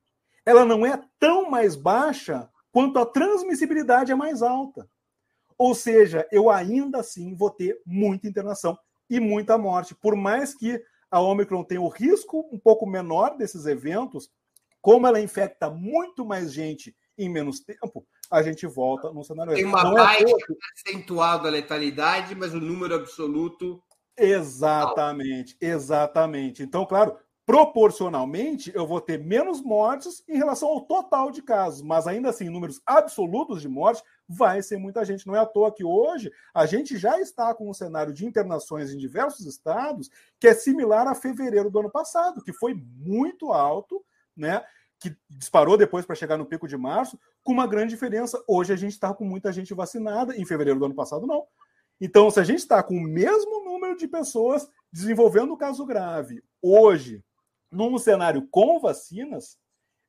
[0.45, 4.87] ela não é tão mais baixa quanto a transmissibilidade é mais alta.
[5.57, 8.77] Ou seja, eu ainda assim vou ter muita internação
[9.09, 9.95] e muita morte.
[9.95, 14.29] Por mais que a Omicron tenha o risco um pouco menor desses eventos,
[14.81, 19.53] como ela infecta muito mais gente em menos tempo, a gente volta no cenário.
[19.53, 23.81] Tem uma não baixa é percentual da letalidade, mas o número absoluto
[24.17, 26.61] Exatamente, exatamente.
[26.61, 32.05] Então, claro, proporcionalmente eu vou ter menos mortes em relação ao total de casos, mas
[32.07, 35.25] ainda assim, números absolutos de mortes, vai ser muita gente.
[35.25, 38.91] Não é à toa que hoje a gente já está com um cenário de internações
[38.91, 44.03] em diversos estados que é similar a fevereiro do ano passado, que foi muito alto,
[44.37, 44.63] né?
[44.99, 48.41] Que disparou depois para chegar no pico de março, com uma grande diferença.
[48.47, 51.45] Hoje a gente está com muita gente vacinada, em fevereiro do ano passado, não.
[52.05, 56.43] Então, se a gente está com o mesmo número de pessoas desenvolvendo o caso grave
[56.61, 57.23] hoje,
[57.71, 59.57] num cenário com vacinas,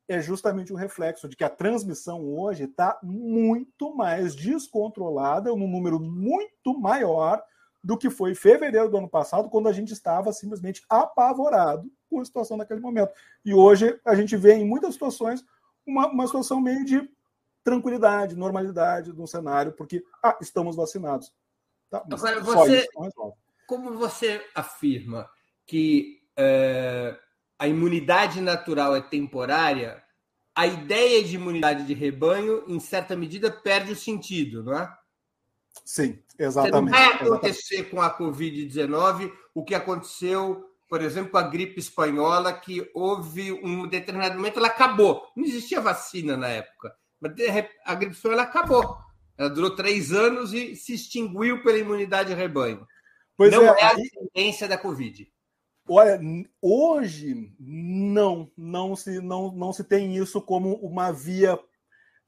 [0.05, 5.69] é justamente o um reflexo de que a transmissão hoje está muito mais descontrolada, um
[5.69, 7.41] número muito maior
[7.81, 12.19] do que foi em fevereiro do ano passado, quando a gente estava simplesmente apavorado com
[12.19, 13.13] a situação naquele momento.
[13.45, 15.45] E hoje a gente vê em muitas situações
[15.87, 17.09] uma, uma situação meio de
[17.63, 21.33] tranquilidade, normalidade no cenário, porque ah, estamos vacinados.
[22.01, 22.87] Tá, Agora, você,
[23.67, 25.29] como você afirma
[25.65, 27.17] que é,
[27.57, 30.03] a imunidade natural é temporária,
[30.55, 34.93] a ideia de imunidade de rebanho, em certa medida, perde o sentido, não é?
[35.83, 36.91] Sim, exatamente.
[36.91, 37.91] Não vai acontecer exatamente.
[37.91, 43.87] com a Covid-19 o que aconteceu, por exemplo, com a gripe espanhola, que houve um
[43.87, 45.27] determinado momento, ela acabou.
[45.35, 47.33] Não existia vacina na época, mas
[47.85, 49.04] a gripe espanhola acabou.
[49.37, 52.85] Ela durou três anos e se extinguiu pela imunidade de rebanho.
[53.37, 55.27] Pois não é, é a tendência da Covid.
[55.87, 56.19] Olha,
[56.61, 61.59] hoje não, não se, não, não se tem isso como uma via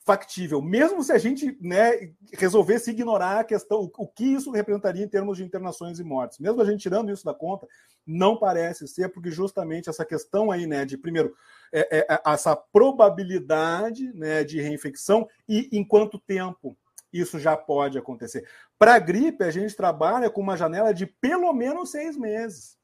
[0.06, 5.04] factível, mesmo se a gente né, resolvesse ignorar a questão, o, o, que isso representaria
[5.04, 6.40] em termos de internações e mortes.
[6.40, 7.68] Mesmo a gente tirando isso da conta,
[8.06, 11.36] não parece ser, porque justamente essa questão aí, né, de primeiro,
[11.74, 16.78] é, é, é essa probabilidade né, de reinfecção e em quanto tempo
[17.20, 18.48] isso já pode acontecer.
[18.78, 22.78] Para a gripe, a gente trabalha com uma janela de pelo menos seis meses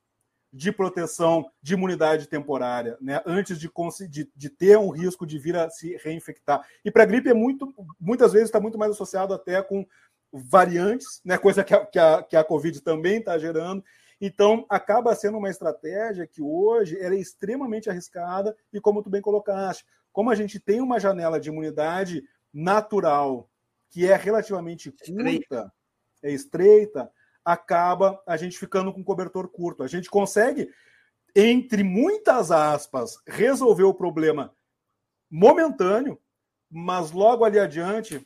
[0.53, 3.71] de proteção de imunidade temporária, né, antes de,
[4.07, 6.63] de, de, ter um risco de vir a se reinfectar.
[6.85, 9.83] E para a gripe é muito, muitas vezes está muito mais associado até com
[10.31, 13.83] variantes, né, coisa que a, que a, que a Covid também está gerando.
[14.21, 19.85] Então, acaba sendo uma estratégia que hoje é extremamente arriscada e, como tu bem colocaste,
[20.11, 23.49] como a gente tem uma janela de imunidade natural
[23.93, 25.71] que é relativamente curta,
[26.23, 27.11] é estreita,
[27.45, 29.83] acaba a gente ficando com cobertor curto.
[29.83, 30.67] A gente consegue,
[31.35, 34.51] entre muitas aspas, resolver o problema
[35.29, 36.19] momentâneo,
[36.71, 38.25] mas logo ali adiante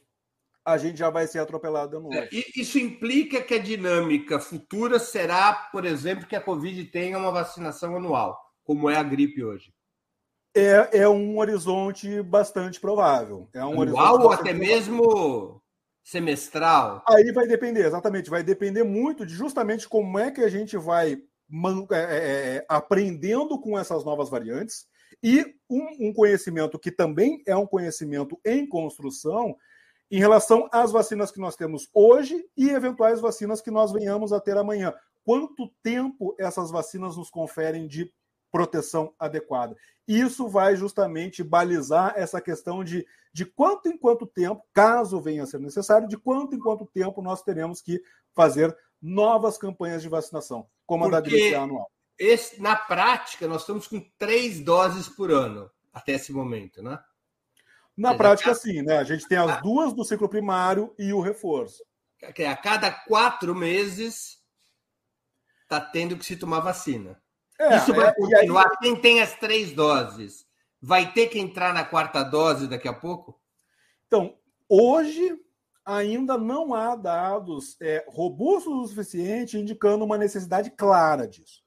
[0.64, 2.14] a gente já vai ser atropelado de novo.
[2.14, 7.32] É, isso implica que a dinâmica futura será, por exemplo, que a Covid tenha uma
[7.32, 9.74] vacinação anual, como é a gripe hoje.
[10.56, 13.50] É, é um horizonte bastante provável.
[13.54, 14.68] É um anual ou até provável.
[14.68, 15.57] mesmo
[16.08, 17.04] semestral?
[17.06, 18.30] Aí vai depender, exatamente.
[18.30, 21.22] Vai depender muito de justamente como é que a gente vai
[21.92, 24.88] é, é, é, aprendendo com essas novas variantes
[25.22, 29.58] e um, um, conhecimento que também é um conhecimento em construção
[30.10, 34.40] em relação às vacinas que nós temos hoje e eventuais vacinas que nós venhamos a
[34.40, 34.94] ter amanhã.
[35.26, 38.10] Quanto tempo essas vacinas nos conferem de
[38.58, 39.76] proteção adequada.
[40.08, 45.46] Isso vai justamente balizar essa questão de, de quanto em quanto tempo, caso venha a
[45.46, 48.02] ser necessário, de quanto em quanto tempo nós teremos que
[48.34, 51.92] fazer novas campanhas de vacinação, como Porque a da gripe anual.
[52.18, 57.00] Esse, na prática, nós estamos com três doses por ano até esse momento, né?
[57.96, 58.98] Na prática, sim, né?
[58.98, 61.84] A gente tem as duas do ciclo primário e o reforço.
[62.24, 64.40] A cada quatro meses
[65.62, 67.22] está tendo que se tomar vacina.
[67.60, 68.70] É, Isso vai é, continuar.
[68.70, 68.78] Aí...
[68.82, 70.46] Quem tem as três doses
[70.82, 73.40] vai ter que entrar na quarta dose daqui a pouco?
[74.08, 74.38] Então,
[74.70, 75.38] hoje
[75.86, 81.64] ainda não há dados é, robustos o suficiente indicando uma necessidade clara disso.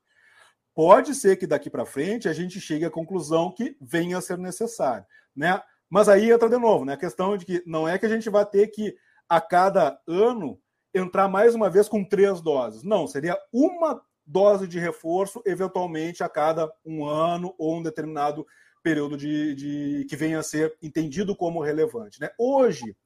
[0.74, 4.38] Pode ser que daqui para frente a gente chegue à conclusão que venha a ser
[4.38, 5.60] necessário, né?
[5.88, 6.92] Mas aí entra de novo, né?
[6.92, 8.94] A questão de que não é que a gente vai ter que
[9.28, 10.60] a cada ano
[10.94, 12.82] entrar mais uma vez com três doses.
[12.82, 18.46] Não, seria uma dose de reforço, eventualmente a cada um ano ou um determinado
[18.82, 22.20] período de, de que venha a ser entendido como relevante.
[22.20, 22.30] Né?
[22.38, 22.96] Hoje,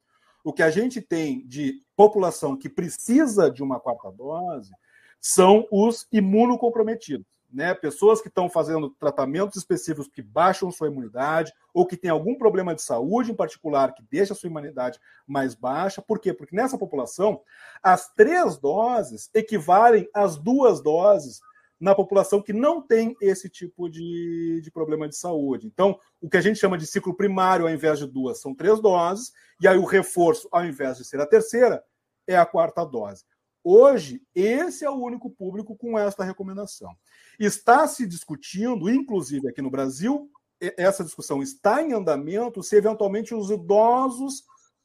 [0.45, 4.71] o que a gente tem de população que precisa de uma quarta dose
[5.19, 11.87] são os imunocomprometidos né, pessoas que estão fazendo tratamentos específicos que baixam sua imunidade ou
[11.87, 16.03] que têm algum problema de saúde em particular que deixa a sua imunidade mais baixa.
[16.03, 16.35] Por quê?
[16.35, 17.41] Porque nessa população,
[17.81, 21.41] as três doses equivalem às duas doses
[21.79, 25.67] na população que não tem esse tipo de, de problema de saúde.
[25.67, 28.81] Então, o que a gente chama de ciclo primário, ao invés de duas, são três
[28.81, 31.85] doses, e aí o reforço, ao invés de ser a terceira,
[32.27, 33.25] é a quarta dose.
[33.67, 36.95] Hoje, esse é o único público com esta recomendação.
[37.41, 43.51] Está se discutindo, inclusive aqui no Brasil, essa discussão está em andamento se eventualmente os
[43.51, 44.45] idosos,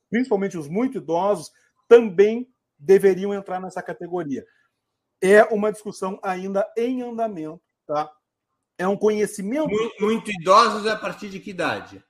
[0.09, 1.51] principalmente os muito idosos,
[1.89, 4.45] também deveriam entrar nessa categoria.
[5.21, 8.09] É uma discussão ainda em andamento, tá?
[8.77, 9.67] É um conhecimento.
[9.67, 12.01] Muito, muito idosos a partir de que idade?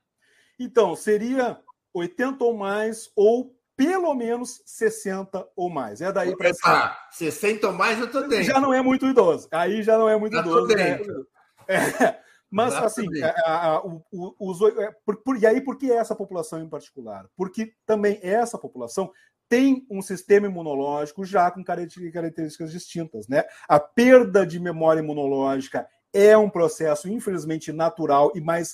[0.60, 1.60] Então, seria
[1.92, 6.02] 80 ou mais, ou pelo menos 60 ou mais.
[6.02, 6.98] É daí para cima.
[7.12, 8.44] 60 ou mais eu tô dentro.
[8.44, 9.48] Já não é muito idoso.
[9.50, 10.68] Aí já não é muito já idoso.
[10.68, 10.98] Né?
[10.98, 11.26] dentro.
[11.66, 12.20] É,
[12.52, 14.04] mas já assim, a, a, a, o,
[14.38, 17.26] os, é, por, por, e aí por que essa população em particular?
[17.38, 19.14] Porque também essa população
[19.48, 23.30] tem um sistema imunológico já com características distintas.
[23.30, 23.46] Né?
[23.66, 28.74] A perda de memória imunológica é um processo, infelizmente, natural e mais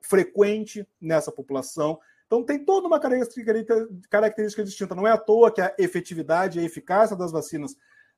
[0.00, 1.98] frequente nessa população.
[2.26, 4.94] Então, tem toda uma característica distinta.
[4.94, 7.76] Não é à toa que a efetividade e a eficácia das vacinas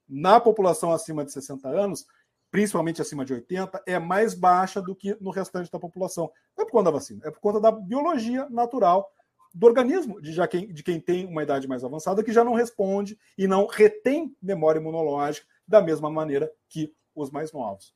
[0.08, 2.06] na população acima de 60 anos,
[2.50, 6.30] principalmente acima de 80, é mais baixa do que no restante da população.
[6.56, 9.12] Não é por conta da vacina, é por conta da biologia natural
[9.54, 12.54] do organismo de, já quem, de quem tem uma idade mais avançada, que já não
[12.54, 17.94] responde e não retém memória imunológica da mesma maneira que os mais novos.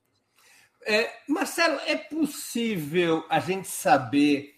[0.85, 4.52] É, Marcelo, é possível a gente saber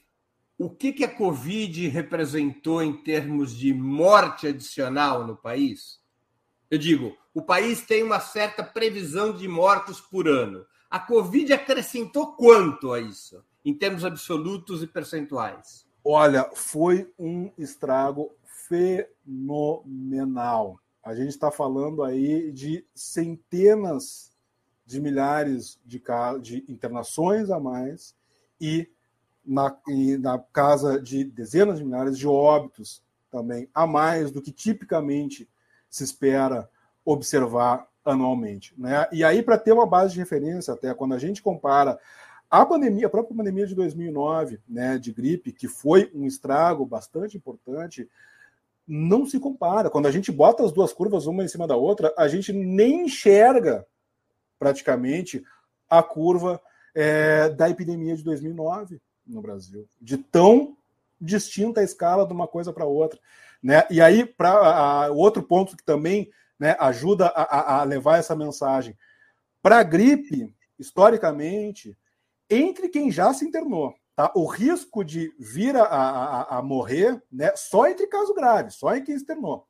[0.57, 5.99] o que, que a Covid representou em termos de morte adicional no país?
[6.71, 10.65] Eu digo, o país tem uma certa previsão de mortos por ano.
[10.89, 15.85] A Covid acrescentou quanto a isso, em termos absolutos e percentuais?
[16.05, 18.31] Olha, foi um estrago
[18.69, 20.79] fenomenal.
[21.03, 24.33] A gente está falando aí de centenas
[24.87, 26.01] de milhares de,
[26.41, 28.15] de internações a mais
[28.61, 28.89] e
[29.45, 29.77] na,
[30.21, 35.49] na casa de dezenas de milhares de óbitos também a mais do que tipicamente
[35.91, 36.69] se espera
[37.05, 38.75] observar anualmente.
[38.79, 39.07] Né?
[39.13, 41.99] E aí, para ter uma base de referência, até quando a gente compara
[42.51, 47.37] a pandemia, a própria pandemia de 2009, né, de gripe, que foi um estrago bastante
[47.37, 48.09] importante,
[48.87, 49.91] não se compara.
[49.91, 53.07] Quando a gente bota as duas curvas uma em cima da outra, a gente nem
[53.07, 53.85] enxerga
[54.59, 55.43] praticamente
[55.89, 56.61] a curva
[56.95, 60.77] é, da epidemia de 2009 no Brasil, de tão
[61.21, 63.19] distinta a escala de uma coisa para outra.
[63.63, 63.83] Né?
[63.91, 68.97] E aí, para outro ponto que também né, ajuda a, a levar essa mensagem.
[69.63, 71.97] Para a gripe, historicamente,
[72.49, 73.95] entre quem já se internou.
[74.15, 74.31] Tá?
[74.35, 79.03] O risco de vir a, a, a morrer, né, só entre caso grave, só em
[79.03, 79.67] quem se internou,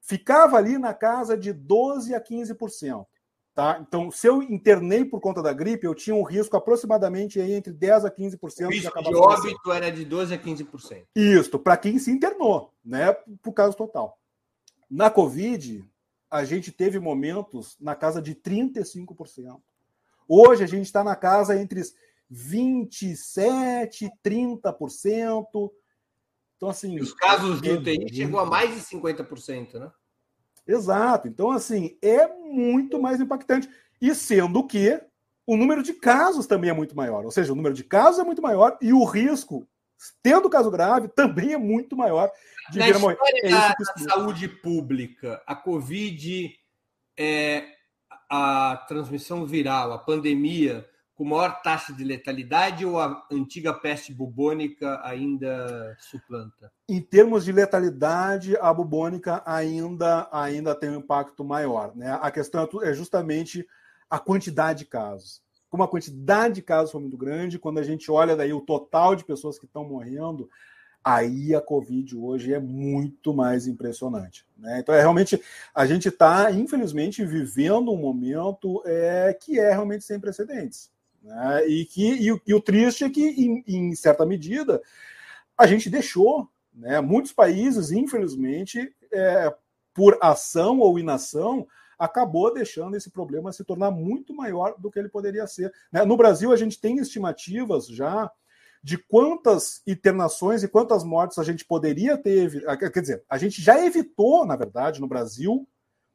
[0.00, 3.06] ficava ali na casa de 12 a 15%.
[3.54, 3.78] Tá?
[3.86, 8.06] Então, se eu internei por conta da gripe, eu tinha um risco aproximadamente entre 10
[8.06, 11.04] a 15% o risco de, de óbito era de 12 a 15%.
[11.14, 13.12] Isso, para quem se internou, né,
[13.42, 14.18] por caso total.
[14.90, 15.84] Na Covid,
[16.30, 19.60] a gente teve momentos na casa de 35%.
[20.26, 21.82] Hoje a gente está na casa entre
[22.32, 25.70] 27% e 30%.
[26.56, 26.98] Então, assim.
[26.98, 29.92] Os casos de UTI chegou a mais de 50%, né?
[30.66, 31.28] Exato.
[31.28, 33.68] Então, assim, é muito mais impactante.
[34.00, 35.00] E sendo que
[35.46, 37.24] o número de casos também é muito maior.
[37.24, 39.66] Ou seja, o número de casos é muito maior e o risco,
[40.22, 42.30] tendo caso grave, também é muito maior
[42.70, 43.18] de Na vir a morrer.
[43.42, 46.54] É da, da saúde pública, a Covid
[47.16, 47.64] é
[48.30, 50.88] a transmissão viral, a pandemia
[51.22, 56.72] com maior taxa de letalidade ou a antiga peste bubônica ainda suplanta?
[56.88, 61.94] Em termos de letalidade, a bubônica ainda, ainda tem um impacto maior.
[61.94, 62.18] Né?
[62.20, 63.64] A questão é justamente
[64.10, 65.40] a quantidade de casos.
[65.70, 69.14] Como a quantidade de casos foi muito grande, quando a gente olha daí o total
[69.14, 70.50] de pessoas que estão morrendo,
[71.04, 74.44] aí a Covid hoje é muito mais impressionante.
[74.58, 74.80] Né?
[74.80, 75.40] Então, é realmente,
[75.72, 80.90] a gente está, infelizmente, vivendo um momento é, que é realmente sem precedentes.
[81.22, 81.66] Né?
[81.68, 84.82] E, que, e, e o triste é que, em, em, certa medida,
[85.56, 87.00] a gente deixou né?
[87.00, 89.54] muitos países, infelizmente, é,
[89.94, 91.66] por ação ou inação,
[91.98, 95.72] acabou deixando esse problema se tornar muito maior do que ele poderia ser.
[95.92, 96.04] Né?
[96.04, 98.30] No Brasil, a gente tem estimativas já
[98.82, 102.64] de quantas internações e quantas mortes a gente poderia ter.
[102.92, 105.68] Quer dizer, a gente já evitou, na verdade, no Brasil,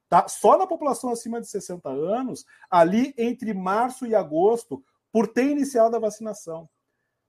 [0.10, 0.28] tá?
[0.28, 4.84] só na população acima de 60 anos, ali entre março e agosto,
[5.18, 6.70] por ter iniciado a vacinação.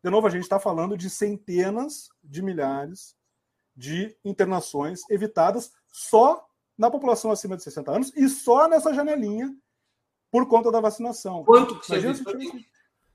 [0.05, 3.17] De novo, a gente está falando de centenas de milhares
[3.75, 6.47] de internações evitadas só
[6.77, 9.57] na população acima de 60 anos e só nessa janelinha
[10.31, 11.43] por conta da vacinação.
[11.47, 12.35] Quanto que você evitou?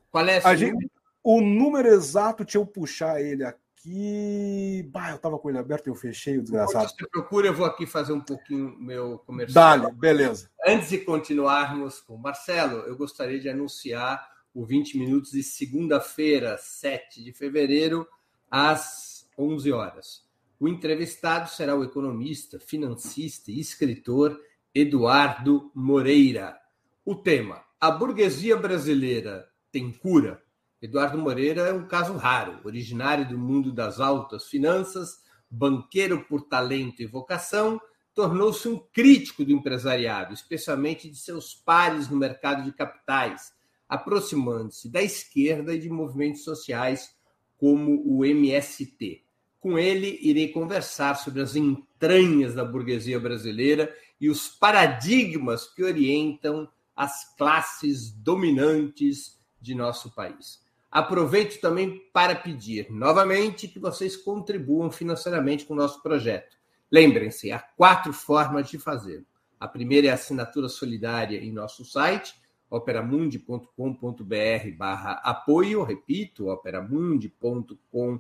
[0.10, 4.90] Qual é a gente, o número exato, deixa eu puxar ele aqui.
[4.92, 6.86] Bah, eu tava com ele aberto e eu fechei, o desgraçado.
[6.86, 9.78] Enquanto você procura, eu vou aqui fazer um pouquinho meu comercial.
[9.78, 10.50] Dale, beleza.
[10.66, 17.24] Antes de continuarmos com Marcelo, eu gostaria de anunciar o 20 minutos de segunda-feira, 7
[17.24, 18.08] de fevereiro,
[18.50, 20.24] às 11 horas.
[20.60, 24.40] O entrevistado será o economista, financista e escritor
[24.74, 26.58] Eduardo Moreira.
[27.04, 30.42] O tema: A burguesia brasileira tem cura?
[30.82, 37.02] Eduardo Moreira é um caso raro, originário do mundo das altas finanças, banqueiro por talento
[37.02, 37.80] e vocação,
[38.14, 43.54] tornou-se um crítico do empresariado, especialmente de seus pares no mercado de capitais,
[43.94, 47.16] aproximando-se da esquerda e de movimentos sociais
[47.56, 49.24] como o MST.
[49.60, 56.68] Com ele, irei conversar sobre as entranhas da burguesia brasileira e os paradigmas que orientam
[56.96, 60.64] as classes dominantes de nosso país.
[60.90, 66.58] Aproveito também para pedir novamente que vocês contribuam financeiramente com o nosso projeto.
[66.92, 69.26] Lembrem-se, há quatro formas de fazê-lo.
[69.60, 72.34] A primeira é a assinatura solidária em nosso site,
[72.74, 78.20] operamundi.com.br barra apoio, repito, operamundi.com.br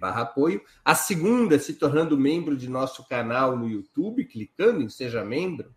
[0.00, 0.62] barra apoio.
[0.82, 5.74] A segunda, se tornando membro de nosso canal no YouTube, clicando em Seja Membro.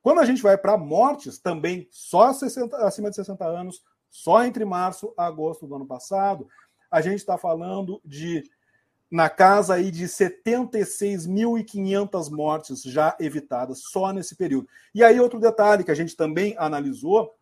[0.00, 4.64] Quando a gente vai para mortes, também só 60, acima de 60 anos, só entre
[4.64, 6.46] março e agosto do ano passado,
[6.90, 8.42] a gente está falando de
[9.10, 14.68] na casa aí de 76.500 mortes já evitadas só nesse período.
[14.94, 17.34] E aí outro detalhe que a gente também analisou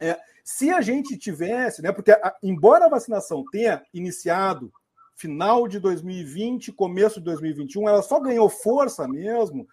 [0.00, 4.72] é se a gente tivesse, né, porque a, embora a vacinação tenha iniciado
[5.14, 9.68] final de 2020, começo de 2021, ela só ganhou força mesmo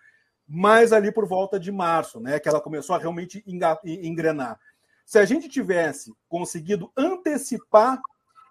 [0.45, 3.43] mais ali por volta de março, né, que ela começou a realmente
[3.85, 4.59] engrenar.
[5.07, 7.97] Se a gente tivesse conseguido antecipar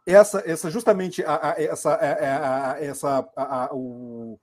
[0.07, 4.41] essa, essa justamente a, a, essa, a, a essa a, o,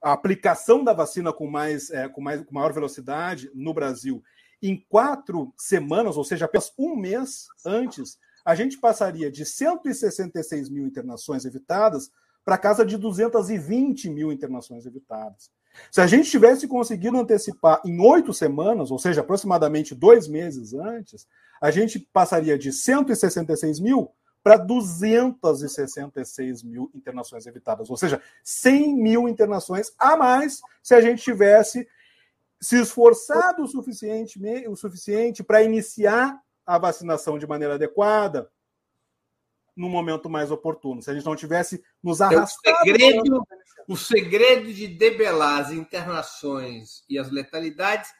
[0.00, 4.22] a, aplicação da vacina com mais, é, com mais com maior velocidade no Brasil
[4.62, 10.86] em quatro semanas, ou seja, apenas um mês antes, a gente passaria de 166 mil
[10.86, 12.12] internações evitadas
[12.44, 15.50] para casa de 220 mil internações evitadas.
[15.90, 21.26] Se a gente tivesse conseguido antecipar em oito semanas, ou seja, aproximadamente dois meses antes,
[21.60, 24.10] a gente passaria de 166 mil
[24.42, 31.22] para 266 mil internações evitadas, ou seja, 100 mil internações a mais se a gente
[31.22, 31.86] tivesse
[32.60, 38.50] se esforçado o suficiente, o suficiente para iniciar a vacinação de maneira adequada
[39.76, 41.02] no momento mais oportuno.
[41.02, 42.76] Se a gente não tivesse nos arrastado...
[42.76, 43.46] O segredo,
[43.88, 48.10] o segredo de debelar as internações e as letalidades,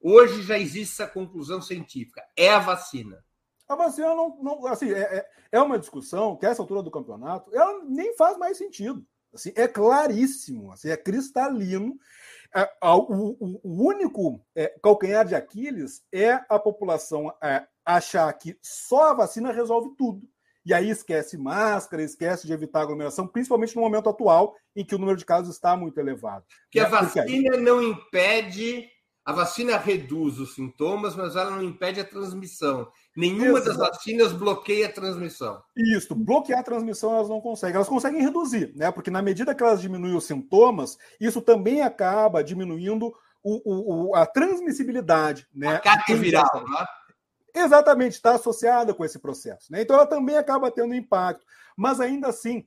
[0.00, 3.22] hoje já existe essa conclusão científica, é a vacina.
[3.68, 6.90] A vacina não, não assim, é, é, é uma discussão que, a essa altura do
[6.90, 9.04] campeonato, ela nem faz mais sentido.
[9.32, 11.98] Assim, é claríssimo, assim, é cristalino
[12.54, 19.14] é, o, único é, calcanhar de Aquiles é a população é, achar que só a
[19.14, 20.26] vacina resolve tudo.
[20.64, 24.98] E aí esquece máscara, esquece de evitar aglomeração, principalmente no momento atual em que o
[24.98, 26.44] número de casos está muito elevado.
[26.70, 26.86] Que né?
[26.86, 27.60] a vacina aí...
[27.60, 28.88] não impede,
[29.24, 32.88] a vacina reduz os sintomas, mas ela não impede a transmissão.
[33.16, 33.64] Nenhuma Exato.
[33.64, 35.62] das vacinas bloqueia a transmissão.
[35.76, 37.76] Isso, bloquear a transmissão elas não conseguem.
[37.76, 38.92] Elas conseguem reduzir, né?
[38.92, 44.26] Porque na medida que elas diminuem os sintomas, isso também acaba diminuindo o, o, a
[44.26, 45.76] transmissibilidade, né?
[45.76, 46.86] A carga viral, né?
[47.58, 49.72] Exatamente, está associada com esse processo.
[49.72, 49.82] Né?
[49.82, 51.44] Então ela também acaba tendo impacto.
[51.76, 52.66] Mas ainda assim,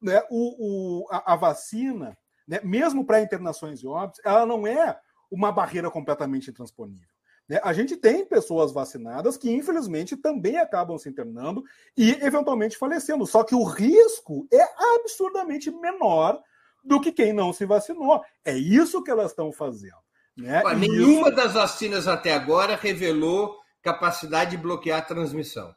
[0.00, 4.98] né, o, o a, a vacina, né, mesmo para internações e óbitos, ela não é
[5.30, 7.08] uma barreira completamente intransponível.
[7.48, 7.60] Né?
[7.62, 11.64] A gente tem pessoas vacinadas que, infelizmente, também acabam se internando
[11.96, 13.26] e, eventualmente, falecendo.
[13.26, 14.62] Só que o risco é
[14.96, 16.40] absurdamente menor
[16.84, 18.22] do que quem não se vacinou.
[18.44, 19.96] É isso que elas estão fazendo.
[20.36, 20.62] Né?
[20.76, 21.36] nenhuma isso...
[21.36, 25.74] das vacinas até agora revelou capacidade de bloquear a transmissão.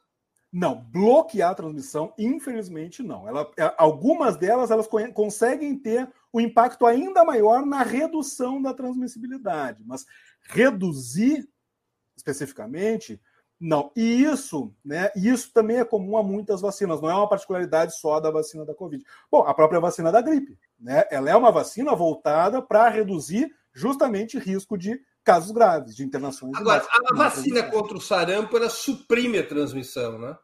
[0.52, 3.26] Não, bloquear a transmissão, infelizmente, não.
[3.26, 8.74] Ela, é, algumas delas elas conseguem ter o um impacto ainda maior na redução da
[8.74, 10.04] transmissibilidade, mas
[10.42, 11.48] reduzir
[12.14, 13.20] especificamente,
[13.58, 13.90] não.
[13.96, 15.10] E isso, né?
[15.16, 18.74] Isso também é comum a muitas vacinas, não é uma particularidade só da vacina da
[18.74, 19.04] Covid.
[19.30, 21.04] Bom, a própria vacina da gripe, né?
[21.10, 26.52] Ela é uma vacina voltada para reduzir justamente risco de casos graves, de internações.
[26.56, 30.36] Agora, a vacina contra o sarampo ela suprime a transmissão, né?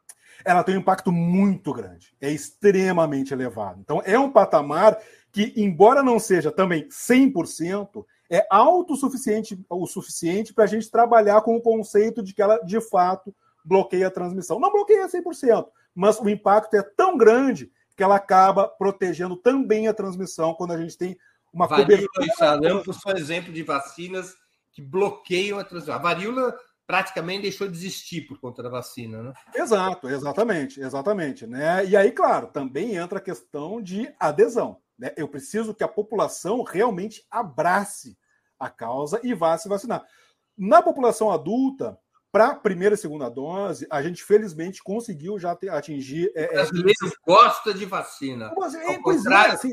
[0.44, 3.80] Ela tem um impacto muito grande, é extremamente elevado.
[3.80, 4.98] Então, é um patamar
[5.32, 11.56] que, embora não seja também 100%, é autossuficiente o suficiente para a gente trabalhar com
[11.56, 14.60] o conceito de que ela, de fato, bloqueia a transmissão.
[14.60, 19.94] Não bloqueia 100%, mas o impacto é tão grande que ela acaba protegendo também a
[19.94, 21.18] transmissão quando a gente tem
[21.52, 22.26] uma varíola cobertura.
[22.26, 24.36] e sarampo são exemplo de vacinas
[24.78, 25.96] que bloqueiam a transmissão.
[25.96, 26.56] A varíola
[26.86, 29.32] praticamente deixou de existir por conta da vacina, né?
[29.52, 31.84] Exato, exatamente, exatamente, né?
[31.84, 34.80] E aí, claro, também entra a questão de adesão.
[34.96, 35.12] Né?
[35.16, 38.16] Eu preciso que a população realmente abrace
[38.56, 40.06] a causa e vá se vacinar.
[40.56, 41.98] Na população adulta,
[42.30, 46.30] para a primeira e segunda dose, a gente felizmente conseguiu já atingir.
[46.36, 48.54] É, o brasileiro é, gosta de vacina.
[48.56, 49.72] Mas, é, ao é, contrário, é, assim,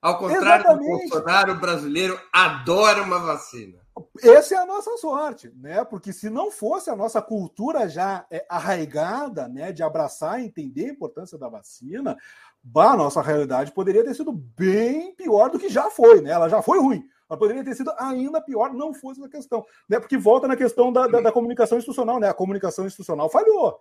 [0.00, 3.87] ao contrário do Bolsonaro, o brasileiro adora uma vacina.
[4.22, 5.84] Essa é a nossa sorte, né?
[5.84, 10.86] Porque se não fosse a nossa cultura já é, arraigada, né, de abraçar e entender
[10.86, 12.16] a importância da vacina,
[12.74, 16.30] a nossa realidade poderia ter sido bem pior do que já foi, né?
[16.30, 17.04] Ela já foi ruim.
[17.28, 19.64] Ela poderia ter sido ainda pior, não fosse a questão.
[19.88, 20.00] Né?
[20.00, 22.28] Porque volta na questão da, da, da comunicação institucional, né?
[22.28, 23.78] A comunicação institucional falhou.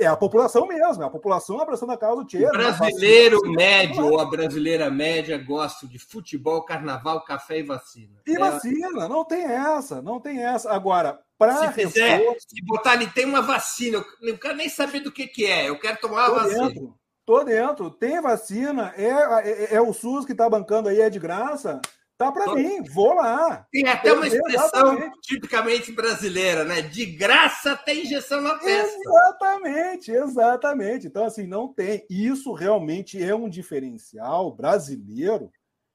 [0.00, 4.06] É a população mesmo, é a população abraçando a causa do O brasileiro vacina, médio
[4.06, 8.20] ou a brasileira média gosta de futebol, carnaval, café e vacina.
[8.24, 8.38] E é...
[8.38, 10.70] vacina, não tem essa, não tem essa.
[10.70, 11.56] Agora, para.
[11.56, 15.26] Se fizer, se botar ali, tem uma vacina, eu não quero nem saber do que,
[15.26, 16.68] que é, eu quero tomar uma vacina.
[16.68, 16.94] Dentro,
[17.26, 19.08] tô dentro, tem vacina, é,
[19.50, 21.80] é, é o SUS que está bancando aí, é de graça.
[22.18, 23.64] Tá para mim, vou lá.
[23.70, 25.20] Tem até uma expressão exatamente.
[25.20, 26.82] tipicamente brasileira, né?
[26.82, 28.98] De graça tem injeção na testa.
[28.98, 31.06] Exatamente, exatamente.
[31.06, 32.04] Então, assim, não tem.
[32.10, 35.48] Isso realmente é um diferencial brasileiro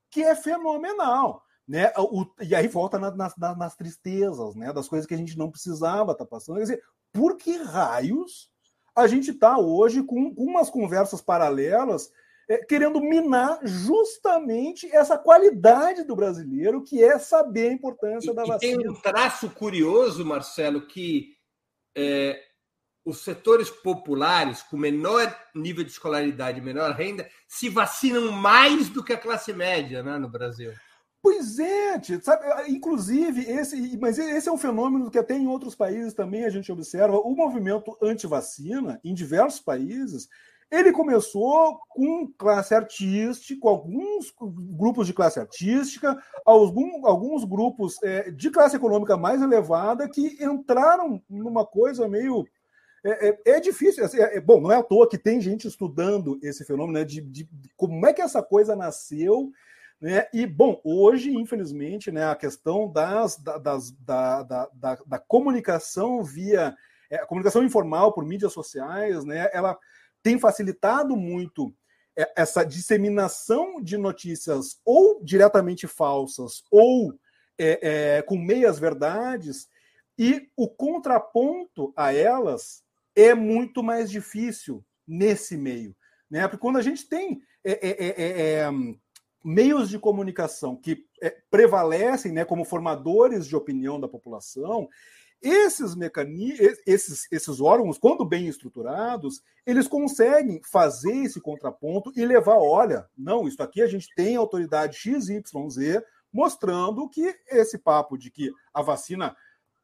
[0.09, 1.43] que é fenomenal.
[1.67, 1.91] Né?
[1.97, 4.71] O, e aí volta na, nas, nas tristezas, né?
[4.71, 6.55] Das coisas que a gente não precisava estar tá passando.
[6.55, 8.49] Quer dizer, por que raios
[8.95, 12.09] a gente está hoje com, com umas conversas paralelas
[12.50, 18.44] é, querendo minar justamente essa qualidade do brasileiro, que é saber a importância e, da
[18.44, 18.78] vacina.
[18.78, 21.36] tem um traço curioso, Marcelo, que
[21.96, 22.39] é,
[23.06, 29.14] os setores populares com menor nível de escolaridade, menor renda, se vacinam mais do que
[29.14, 30.74] a classe média né, no Brasil.
[31.22, 32.70] Pois é, sabe?
[32.70, 36.70] Inclusive, esse, mas esse é um fenômeno que até em outros países também a gente
[36.70, 37.18] observa.
[37.18, 40.28] O movimento anti-vacina, em diversos países,
[40.74, 44.34] ele começou com classe artística, alguns
[44.76, 51.63] grupos de classe artística, alguns, grupos é, de classe econômica mais elevada que entraram numa
[51.63, 52.43] coisa meio.
[53.05, 54.03] É, é, é difícil.
[54.03, 57.21] Assim, é, bom, não é à toa que tem gente estudando esse fenômeno, né, de,
[57.21, 57.47] de,
[57.78, 59.51] como é que essa coisa nasceu.
[60.01, 60.26] Né?
[60.34, 66.76] E, bom, hoje, infelizmente, né, a questão das, das, da, da, da, da comunicação via.
[67.11, 69.78] É, comunicação informal por mídias sociais, né, ela
[70.24, 71.76] tem facilitado muito
[72.17, 77.13] é, essa disseminação de notícias ou diretamente falsas ou
[77.57, 79.67] é, é, com meias verdades,
[80.17, 82.84] e o contraponto a elas
[83.15, 85.95] é muito mais difícil nesse meio.
[86.30, 86.47] Né?
[86.47, 88.69] Porque quando a gente tem é, é,
[89.43, 91.05] meios de comunicação que
[91.49, 94.89] prevalecem né, como formadores de opinião da população,
[95.44, 102.58] esses mecanismos, esses, esses órgãos, quando bem estruturados, eles conseguem fazer esse contraponto e levar,
[102.58, 105.44] olha, não, isso aqui a gente tem autoridade XYZ
[106.32, 109.36] mostrando que esse papo de que a vacina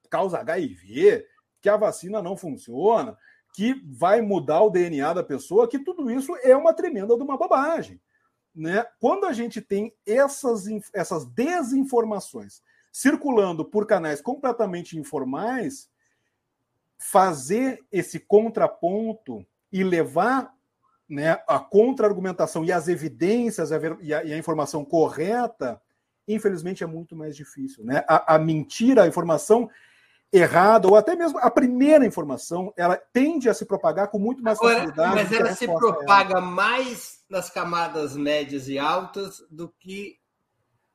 [0.10, 1.26] causa HIV,
[1.62, 3.18] que a vacina não funciona,
[3.54, 7.38] que vai mudar o DNA da pessoa, que tudo isso é uma tremenda de uma
[7.38, 8.02] bobagem.
[8.56, 8.86] Né?
[9.00, 15.90] Quando a gente tem essas, essas desinformações circulando por canais completamente informais,
[16.98, 20.54] fazer esse contraponto e levar
[21.08, 25.82] né, a contra-argumentação e as evidências e a, e a, informação correta,
[26.28, 27.84] infelizmente é muito mais difícil.
[27.84, 28.04] Né?
[28.08, 29.70] A, a, mentira, a informação
[30.32, 34.60] errada, ou até mesmo a primeira informação, ela tende a se propagar com muito mais
[34.60, 35.16] Agora, facilidade.
[35.16, 40.19] Mas ela se propaga mais nas camadas médias e altas do que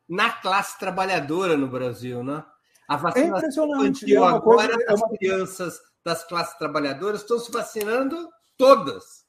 [0.09, 2.45] na classe trabalhadora no Brasil, né?
[2.89, 4.15] A vacina é impressionante.
[4.15, 5.07] É agora, coisa, é uma...
[5.07, 9.25] as crianças das classes trabalhadoras estão se vacinando todas.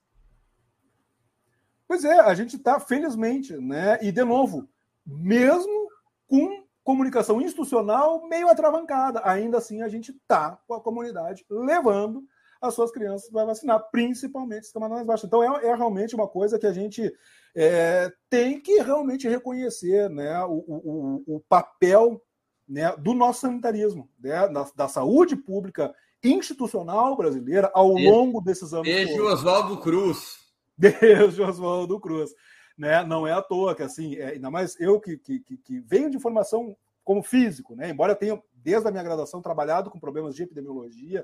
[1.87, 3.99] Pois é, a gente está, felizmente, né?
[4.01, 4.67] E, de novo,
[5.05, 5.89] mesmo
[6.27, 12.23] com comunicação institucional meio atravancada, ainda assim a gente está com a comunidade levando
[12.67, 15.27] as suas crianças para vacinar, principalmente as camadas mais baixas.
[15.27, 17.13] Então, é, é realmente uma coisa que a gente
[17.55, 22.21] é, tem que realmente reconhecer né, o, o, o papel
[22.67, 25.93] né, do nosso sanitarismo, né, da, da, saúde pública
[26.23, 28.87] institucional brasileira ao beijo, longo desses anos.
[28.87, 30.39] Beijo Oswaldo Cruz.
[30.77, 32.31] Beijo Oswaldo Cruz.
[32.77, 33.03] Né?
[33.05, 36.19] Não é à toa que, assim, é, ainda mais eu que, que, que venho de
[36.19, 37.91] formação como físico, né?
[37.91, 41.23] embora eu tenha, desde a minha graduação, trabalhado com problemas de epidemiologia,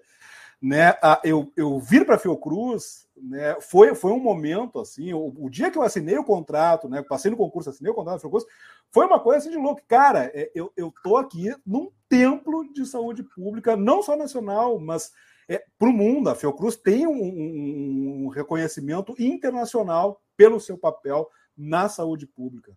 [0.61, 0.93] né?
[1.23, 3.59] eu, eu vir para a Fiocruz né?
[3.61, 7.01] foi, foi um momento, assim, o, o, dia que eu assinei o contrato, né?
[7.01, 8.45] passei no concurso, assinei o contrato da Fiocruz,
[8.91, 9.81] foi uma coisa assim de louco.
[9.87, 15.11] Cara, é, eu, eu tô aqui num templo de saúde pública, não só nacional, mas
[15.49, 16.29] é, para o mundo.
[16.29, 22.75] A Fiocruz tem um, um, um reconhecimento internacional pelo seu papel na saúde pública.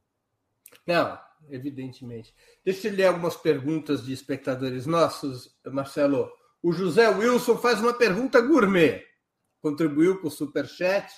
[0.87, 1.19] Não,
[1.49, 2.35] evidentemente.
[2.65, 6.29] Deixa eu ler algumas perguntas de espectadores nossos, Marcelo.
[6.65, 9.05] O José Wilson faz uma pergunta gourmet.
[9.61, 11.13] Contribuiu com o Superchat.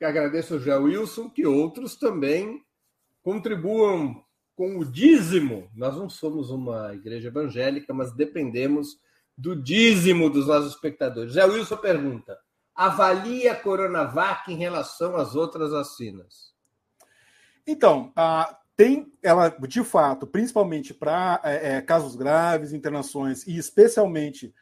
[0.00, 2.64] Agradeço ao José Wilson, que outros também
[3.20, 4.24] contribuam
[4.54, 5.68] com o dízimo.
[5.74, 8.96] Nós não somos uma igreja evangélica, mas dependemos
[9.36, 11.32] do dízimo dos nossos espectadores.
[11.32, 12.38] José Wilson pergunta:
[12.72, 16.54] avalia a Coronavac em relação às outras vacinas?
[17.66, 24.54] Então, a tem ela, de fato, principalmente para é, é, casos graves, internações e especialmente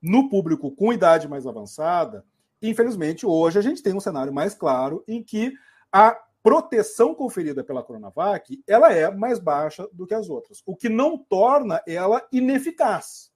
[0.00, 2.24] no público com idade mais avançada,
[2.62, 5.52] infelizmente, hoje a gente tem um cenário mais claro em que
[5.92, 10.88] a proteção conferida pela Coronavac ela é mais baixa do que as outras, o que
[10.88, 13.32] não torna ela ineficaz.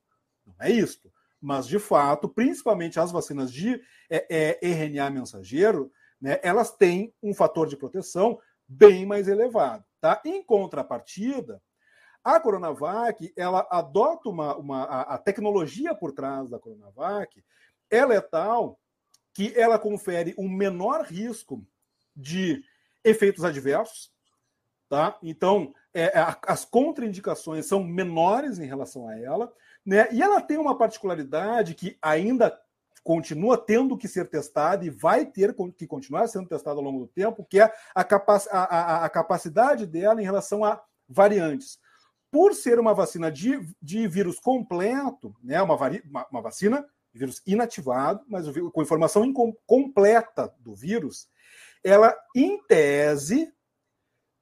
[0.46, 1.10] Não é isso.
[1.40, 3.80] Mas, de fato, principalmente as vacinas de
[4.10, 5.90] é, é, RNA mensageiro,
[6.20, 8.38] né, elas têm um fator de proteção
[8.68, 9.84] bem mais elevado.
[10.00, 10.20] Tá?
[10.24, 11.60] Em contrapartida,
[12.22, 17.42] a Coronavac ela adota uma, uma a, a, tecnologia por trás da Coronavac,
[17.90, 18.78] ela é tal
[19.32, 21.64] que ela confere um menor risco
[22.14, 22.62] de
[23.02, 24.12] efeitos adversos,
[24.88, 25.16] tá?
[25.22, 29.52] Então é, é as contraindicações são menores em relação a ela,
[29.84, 30.08] né?
[30.12, 32.58] E ela tem uma particularidade que ainda
[33.02, 37.06] continua tendo que ser testada e vai ter que continuar sendo testada ao longo do
[37.06, 41.78] tempo, que é a, capac a, a, a capacidade dela em relação a variantes.
[42.30, 47.18] Por ser uma vacina de, de vírus completo, né, uma, vari, uma, uma vacina de
[47.18, 51.28] vírus inativado, mas com informação incompleta do vírus,
[51.82, 53.52] ela, em tese,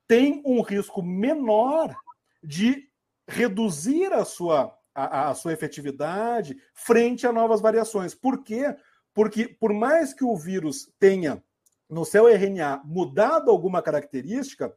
[0.06, 1.96] tem um risco menor
[2.42, 2.88] de
[3.26, 8.16] reduzir a sua a, a sua efetividade frente a novas variações.
[8.16, 8.74] Por quê?
[9.14, 11.42] Porque, por mais que o vírus tenha
[11.88, 14.74] no seu RNA mudado alguma característica,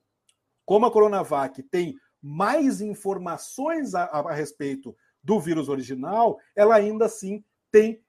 [0.64, 7.44] como a Coronavac tem mais informações a, a, respeito do vírus original, ela ainda assim
[7.72, 8.04] tem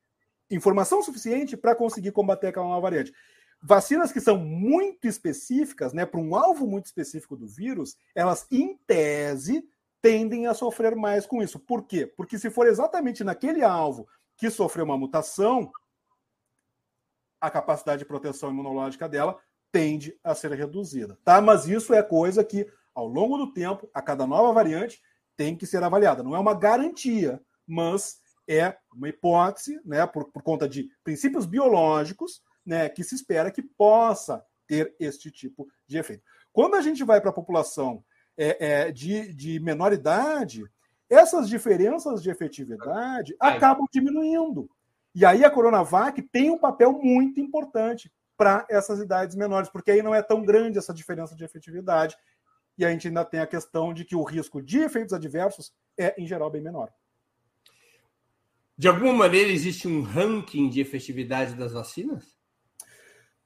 [0.51, 3.13] informação suficiente para conseguir combater aquela nova variante.
[3.63, 8.77] Vacinas que são muito específicas, né, para um alvo muito específico do vírus, elas, em
[8.87, 9.65] tese,
[10.03, 11.61] tendem a sofrer mais com isso.
[11.61, 12.07] Por quê?
[12.07, 15.71] Porque se for exatamente naquele alvo que sofreu uma mutação,
[17.41, 19.39] a capacidade de proteção imunológica dela
[19.71, 21.41] tende a ser reduzida, tá?
[21.41, 25.01] Mas isso é coisa que ao longo do tempo, a cada nova variante
[25.37, 26.23] tem que ser avaliada.
[26.23, 32.43] Não é uma garantia, mas é uma hipótese, né, por, por conta de princípios biológicos,
[32.65, 36.23] né, que se espera que possa ter este tipo de efeito.
[36.53, 38.05] Quando a gente vai para a população
[38.37, 40.65] é, é, de, de menor idade,
[41.09, 44.71] essas diferenças de efetividade acabam diminuindo.
[45.15, 50.03] E aí a Coronavac tem um papel muito importante para essas idades menores, porque aí
[50.03, 52.17] não é tão grande essa diferença de efetividade.
[52.79, 56.21] E a gente ainda tem a questão de que o risco de efeitos adversos é,
[56.21, 56.93] em geral, bem menor.
[58.77, 62.37] De alguma maneira, existe um ranking de efetividade das vacinas?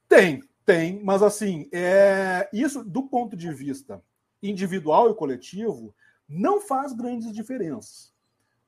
[0.07, 4.01] Tem, tem, mas assim, é, isso do ponto de vista
[4.41, 5.93] individual e coletivo
[6.27, 8.13] não faz grandes diferenças.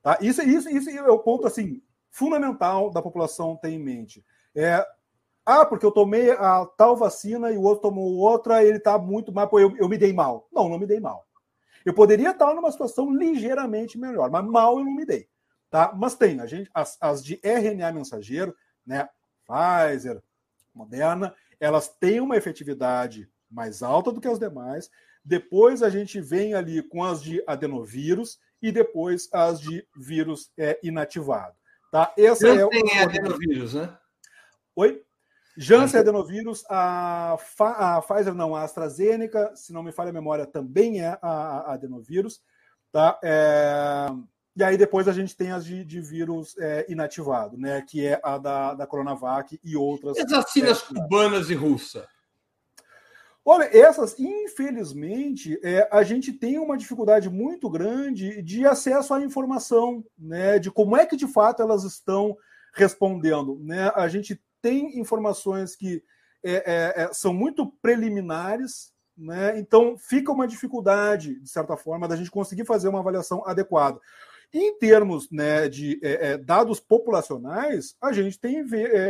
[0.02, 0.18] Tá?
[0.22, 4.24] Isso, isso, isso é o ponto assim fundamental da população ter em mente.
[4.54, 4.86] É,
[5.50, 9.32] ah, porque eu tomei a tal vacina e o outro tomou outra, ele está muito
[9.32, 10.48] mal, eu, eu me dei mal.
[10.52, 11.26] Não, não me dei mal.
[11.84, 15.28] Eu poderia estar numa situação ligeiramente melhor, mas mal eu não me dei.
[15.72, 15.92] Tá?
[15.98, 19.10] Mas tem, a gente, as, as de RNA mensageiro, né,
[19.48, 20.22] Pfizer,
[20.72, 24.92] Moderna, elas têm uma efetividade mais alta do que as demais,
[25.26, 30.80] depois a gente vem ali com as de adenovírus e depois as de vírus é,
[30.84, 31.56] inativado.
[31.92, 32.14] Tá?
[32.16, 33.98] Essa é, é adenovírus, né?
[34.76, 35.04] Oi?
[35.62, 41.02] Janssen adenovírus, a, a Pfizer não, a AstraZeneca, se não me falha a memória, também
[41.02, 42.42] é a, a adenovírus.
[42.94, 43.20] Tá?
[43.22, 44.08] É...
[44.56, 47.82] E aí depois a gente tem as de, de vírus é, inativado, né?
[47.82, 50.18] Que é a da, da Coronavac e outras.
[50.18, 52.08] E as vacinas é, cubanas e russa?
[53.44, 60.04] Olha, essas, infelizmente, é, a gente tem uma dificuldade muito grande de acesso à informação,
[60.18, 60.58] né?
[60.58, 62.38] De como é que de fato elas estão
[62.74, 63.60] respondendo.
[63.62, 63.92] Né?
[63.96, 66.04] A gente tem informações que
[66.44, 69.60] é, é, é são muito preliminares, né?
[69.60, 74.00] então fica uma dificuldade, de certa forma, da gente conseguir fazer uma avaliação adequada.
[74.52, 78.64] Em termos né, de é, é, dados populacionais, a gente tem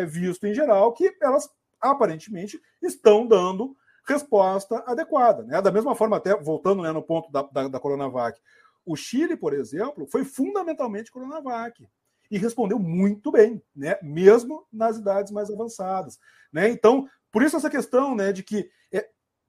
[0.07, 3.75] visto em geral que elas aparentemente estão dando
[4.05, 5.43] resposta adequada.
[5.43, 5.61] Né?
[5.61, 8.39] Da mesma forma, até voltando né, no ponto da, da, da Coronavac,
[8.85, 11.87] o Chile, por exemplo, foi fundamentalmente Coronavac
[12.29, 13.97] e respondeu muito bem, né?
[14.01, 16.19] mesmo nas idades mais avançadas.
[16.51, 16.69] Né?
[16.69, 19.07] Então, por isso essa questão né, de que é,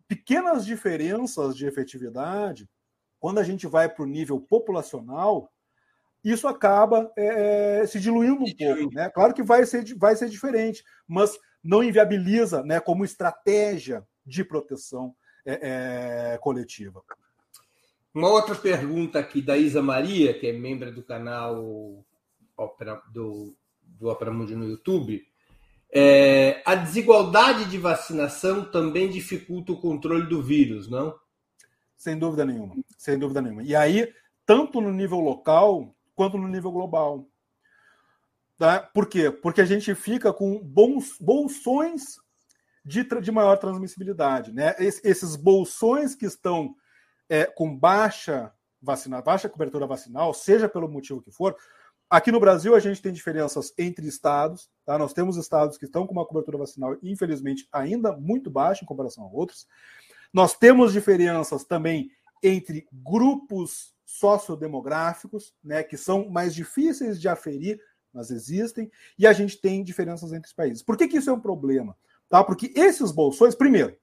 [0.08, 2.68] pequenas diferenças de efetividade,
[3.18, 5.52] quando a gente vai para o nível populacional,
[6.24, 8.94] isso acaba é, se diluindo um pouco.
[8.94, 9.10] Né?
[9.10, 15.14] Claro que vai ser, vai ser diferente, mas não inviabiliza né, como estratégia de proteção
[15.44, 17.02] é, é, coletiva.
[18.12, 22.04] Uma outra pergunta aqui da Isa Maria, que é membro do canal
[23.12, 25.22] Do, do Opera Mundi no YouTube.
[25.92, 31.18] É, a desigualdade de vacinação também dificulta o controle do vírus, não?
[31.96, 33.62] Sem dúvida nenhuma, sem dúvida nenhuma.
[33.62, 34.12] E aí,
[34.46, 37.26] tanto no nível local quanto no nível global.
[38.56, 38.80] Tá?
[38.80, 39.30] Por quê?
[39.30, 42.16] Porque a gente fica com bons bolsões
[42.84, 44.52] de, de maior transmissibilidade.
[44.52, 44.74] Né?
[44.78, 46.74] esses bolsões que estão
[47.28, 51.56] é, com baixa vacina, baixa cobertura vacinal, seja pelo motivo que for,
[52.10, 54.68] aqui no Brasil a gente tem diferenças entre estados.
[54.84, 54.98] Tá?
[54.98, 59.24] Nós temos estados que estão com uma cobertura vacinal, infelizmente, ainda muito baixa em comparação
[59.24, 59.66] a outros.
[60.32, 62.10] Nós temos diferenças também
[62.42, 67.80] entre grupos sociodemográficos, né, que são mais difíceis de aferir,
[68.12, 70.82] mas existem, e a gente tem diferenças entre os países.
[70.82, 71.96] Por que, que isso é um problema?
[72.28, 72.42] Tá?
[72.42, 73.96] Porque esses bolsões, primeiro,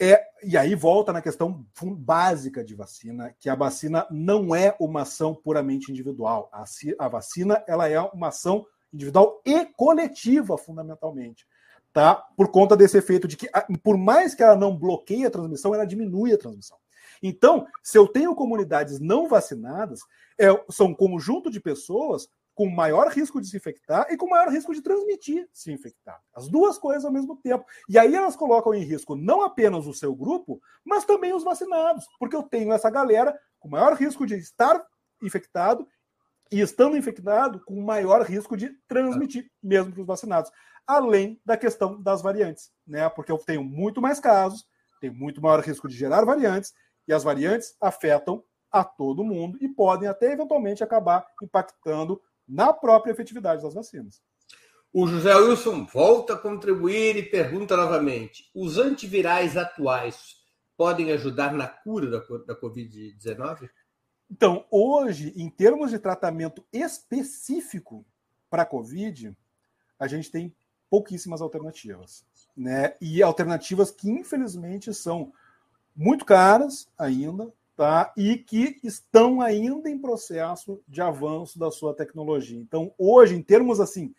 [0.00, 5.02] é, e aí volta na questão básica de vacina, que a vacina não é uma
[5.02, 6.48] ação puramente individual.
[6.52, 6.64] A,
[6.98, 11.46] a vacina ela é uma ação individual e coletiva, fundamentalmente.
[11.92, 12.14] Tá?
[12.36, 13.48] Por conta desse efeito de que,
[13.82, 16.78] por mais que ela não bloqueie a transmissão, ela diminui a transmissão.
[17.20, 20.00] Então, se eu tenho comunidades não vacinadas,
[20.38, 22.28] é, são um conjunto de pessoas
[22.58, 26.20] com maior risco de se infectar e com maior risco de transmitir se infectar.
[26.34, 27.64] As duas coisas ao mesmo tempo.
[27.88, 32.04] E aí elas colocam em risco não apenas o seu grupo, mas também os vacinados,
[32.18, 34.84] porque eu tenho essa galera com maior risco de estar
[35.22, 35.86] infectado
[36.50, 40.50] e estando infectado com maior risco de transmitir, mesmo para os vacinados.
[40.84, 43.08] Além da questão das variantes, né?
[43.08, 44.66] Porque eu tenho muito mais casos,
[45.00, 46.74] tenho muito maior risco de gerar variantes,
[47.06, 53.12] e as variantes afetam a todo mundo e podem até eventualmente acabar impactando na própria
[53.12, 54.22] efetividade das vacinas.
[54.92, 60.38] O José Wilson volta a contribuir e pergunta novamente: os antivirais atuais
[60.76, 63.68] podem ajudar na cura da, da Covid-19?
[64.30, 68.04] Então, hoje, em termos de tratamento específico
[68.48, 69.36] para a Covid,
[69.98, 70.54] a gente tem
[70.88, 72.24] pouquíssimas alternativas.
[72.56, 72.94] Né?
[73.00, 75.32] E alternativas que, infelizmente, são
[75.94, 78.12] muito caras ainda, tá?
[78.16, 82.58] e que estão ainda em processo de avanço da sua tecnologia.
[82.58, 84.12] Então, hoje, em termos assim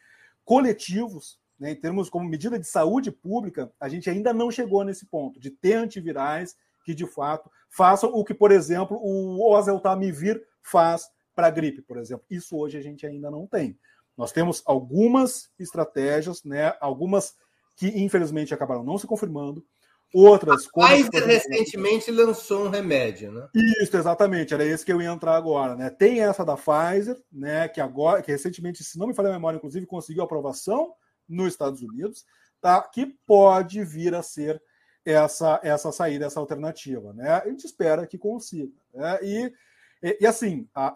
[0.46, 5.06] coletivos, né, em termos como medida de saúde pública, a gente ainda não chegou nesse
[5.06, 6.56] ponto de ter antivirais
[6.86, 11.98] que de fato façam o que, por exemplo, o oseltamivir faz para a gripe, por
[11.98, 12.26] exemplo.
[12.30, 13.78] Isso hoje a gente ainda não tem.
[14.16, 17.36] Nós temos algumas estratégias, né, algumas
[17.76, 19.66] que infelizmente acabaram não se confirmando,
[20.14, 20.68] Outras.
[20.76, 23.48] A Pfizer recentemente lançou um remédio, né?
[23.82, 24.54] Isso, exatamente.
[24.54, 25.90] Era esse que eu ia entrar agora, né?
[25.90, 27.68] Tem essa da Pfizer, né?
[27.68, 30.94] Que agora, que recentemente, se não me falha a memória, inclusive, conseguiu aprovação
[31.28, 32.26] nos Estados Unidos,
[32.60, 32.82] tá?
[32.82, 34.62] Que pode vir a ser
[35.06, 37.30] essa essa saída, essa alternativa, né?
[37.30, 38.74] A gente espera que consiga.
[38.94, 39.20] Né?
[39.22, 39.54] E,
[40.02, 40.94] e, e assim, a,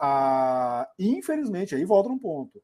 [0.82, 2.62] a, infelizmente, aí volta um ponto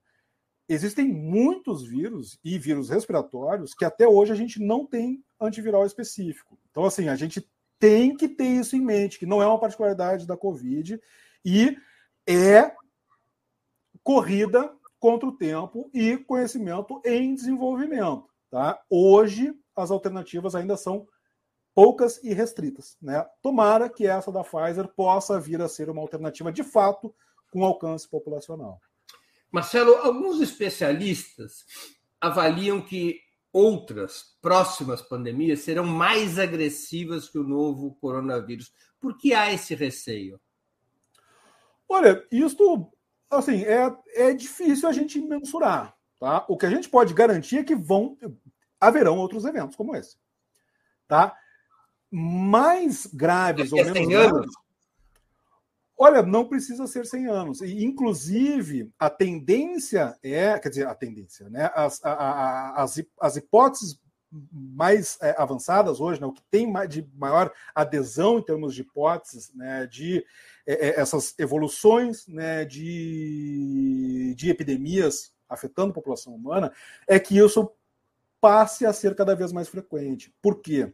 [0.70, 6.57] existem muitos vírus e vírus respiratórios que até hoje a gente não tem antiviral específico.
[6.70, 7.49] Então, assim, a gente
[7.80, 11.01] tem que ter isso em mente, que não é uma particularidade da Covid
[11.43, 11.78] e
[12.28, 12.72] é
[14.03, 18.30] corrida contra o tempo e conhecimento em desenvolvimento.
[18.51, 18.80] Tá?
[18.89, 21.07] Hoje, as alternativas ainda são
[21.74, 22.97] poucas e restritas.
[23.01, 23.26] Né?
[23.41, 27.15] Tomara que essa da Pfizer possa vir a ser uma alternativa de fato
[27.51, 28.80] com alcance populacional.
[29.52, 31.66] Marcelo, alguns especialistas
[32.20, 33.20] avaliam que
[33.52, 38.72] outras próximas pandemias serão mais agressivas que o novo coronavírus.
[39.00, 40.39] Por que há esse receio?
[41.88, 42.91] Olha, isto
[43.30, 45.95] assim, é, é difícil a gente mensurar.
[46.20, 46.45] Tá?
[46.47, 48.18] O que a gente pode garantir é que vão
[48.80, 50.18] haverão outros eventos como esse.
[51.08, 51.36] Tá?
[52.12, 54.52] mais graves ou menos graves.
[56.02, 57.62] Olha, não precisa ser 100 anos.
[57.62, 61.70] E, inclusive, a tendência é, quer dizer, a tendência, né?
[61.76, 64.00] As, a, a, as, as hipóteses
[64.32, 69.52] mais é, avançadas hoje, né, o que tem de maior adesão em termos de hipóteses,
[69.56, 70.24] né, de
[70.68, 76.72] é, é, essas evoluções né, de, de epidemias afetando a população humana,
[77.08, 77.72] é que isso
[78.39, 80.32] passe a ser cada vez mais frequente.
[80.43, 80.93] Por quê?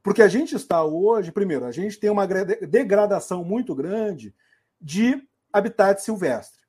[0.00, 4.32] Porque a gente está hoje, primeiro, a gente tem uma degradação muito grande
[4.80, 5.22] de
[5.52, 6.60] habitat silvestre.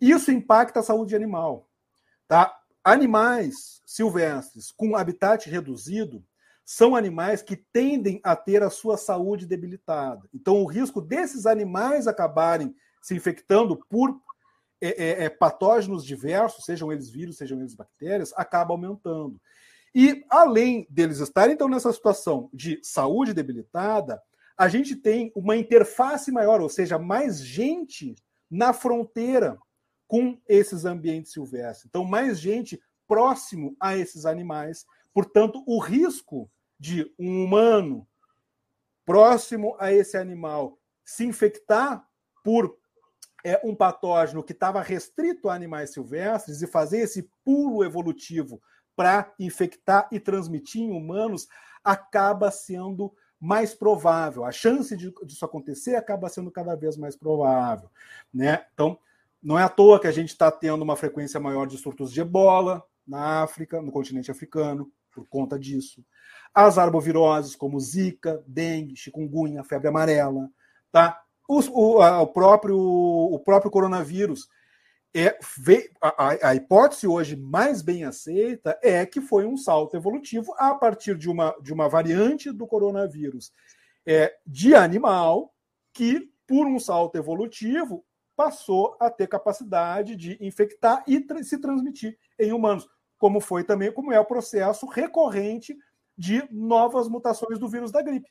[0.00, 1.68] Isso impacta a saúde animal.
[2.26, 2.56] Tá?
[2.82, 6.24] Animais silvestres com habitat reduzido
[6.64, 10.28] são animais que tendem a ter a sua saúde debilitada.
[10.32, 14.20] Então, o risco desses animais acabarem se infectando por
[14.80, 19.40] é, é, é, patógenos diversos, sejam eles vírus, sejam eles bactérias, acaba aumentando.
[19.94, 24.20] E, além deles estarem, então, nessa situação de saúde debilitada,
[24.56, 28.14] a gente tem uma interface maior, ou seja, mais gente
[28.50, 29.58] na fronteira
[30.06, 31.86] com esses ambientes silvestres.
[31.86, 34.84] Então, mais gente próximo a esses animais.
[35.12, 38.06] Portanto, o risco de um humano
[39.04, 42.06] próximo a esse animal se infectar
[42.44, 42.76] por
[43.44, 48.62] é, um patógeno que estava restrito a animais silvestres e fazer esse pulo evolutivo
[48.94, 51.48] para infectar e transmitir em humanos
[51.82, 53.12] acaba sendo
[53.42, 54.44] mais provável.
[54.44, 57.90] A chance de, disso acontecer acaba sendo cada vez mais provável.
[58.32, 58.64] Né?
[58.72, 58.96] Então,
[59.42, 62.20] não é à toa que a gente está tendo uma frequência maior de surtos de
[62.20, 66.04] ebola na África, no continente africano, por conta disso.
[66.54, 70.48] As arboviroses, como Zika, dengue, chikungunya, febre amarela.
[70.92, 71.20] Tá?
[71.48, 74.48] o, a, o, próprio, o próprio coronavírus.
[75.14, 75.38] É,
[76.00, 81.18] a, a, hipótese hoje mais bem aceita é que foi um salto evolutivo a partir
[81.18, 83.52] de uma, de uma variante do coronavírus
[84.06, 85.54] é, de animal
[85.92, 88.04] que, por um salto evolutivo,
[88.34, 92.88] passou a ter capacidade de infectar e tra se transmitir em humanos,
[93.18, 95.76] como foi também, como é o processo recorrente
[96.16, 98.30] de novas mutações do vírus da gripe.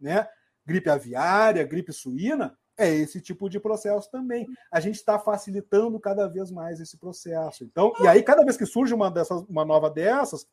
[0.00, 0.28] Né?
[0.64, 4.46] Gripe aviária, gripe suína, é esse tipo de processo também.
[4.70, 7.64] A gente está facilitando cada vez mais esse processo.
[7.64, 10.46] Então, e aí, cada vez que surge uma, dessas, uma nova dessas,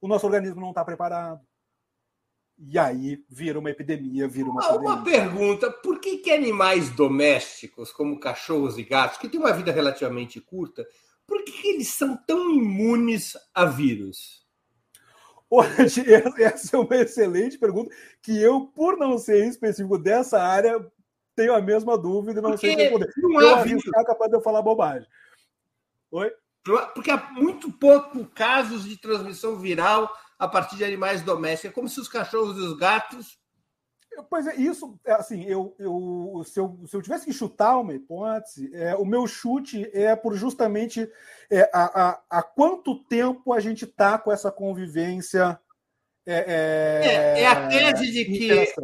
[0.00, 1.40] o nosso organismo não está preparado.
[2.58, 4.64] E aí vira uma epidemia, vira uma.
[4.64, 9.52] Ah, uma pergunta: por que, que animais domésticos, como cachorros e gatos, que têm uma
[9.52, 10.86] vida relativamente curta,
[11.26, 14.46] por que, que eles são tão imunes a vírus?
[15.50, 16.02] Hoje,
[16.42, 20.80] essa é uma excelente pergunta que eu, por não ser específico dessa área,
[21.36, 23.12] tenho a mesma dúvida e não Porque sei responder.
[23.18, 25.06] Não eu arriscar capaz de eu falar bobagem.
[26.10, 26.32] Oi?
[26.94, 31.70] Porque há muito pouco casos de transmissão viral a partir de animais domésticos.
[31.70, 33.38] É como se os cachorros e os gatos.
[34.30, 37.92] Pois é, isso, é assim, eu, eu, se, eu, se eu tivesse que chutar uma
[37.92, 41.08] hipótese, é, o meu chute é por justamente
[41.50, 45.60] é, a, a, a quanto tempo a gente está com essa convivência.
[46.24, 48.74] É, é, é, é a tese de que.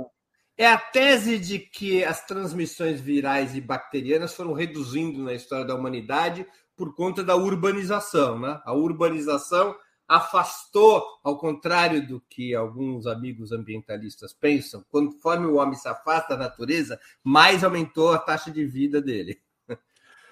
[0.57, 5.75] É a tese de que as transmissões virais e bacterianas foram reduzindo na história da
[5.75, 6.47] humanidade
[6.77, 8.39] por conta da urbanização.
[8.39, 8.61] Né?
[8.65, 9.75] A urbanização
[10.07, 16.45] afastou, ao contrário do que alguns amigos ambientalistas pensam, conforme o homem se afasta da
[16.45, 19.41] natureza, mais aumentou a taxa de vida dele.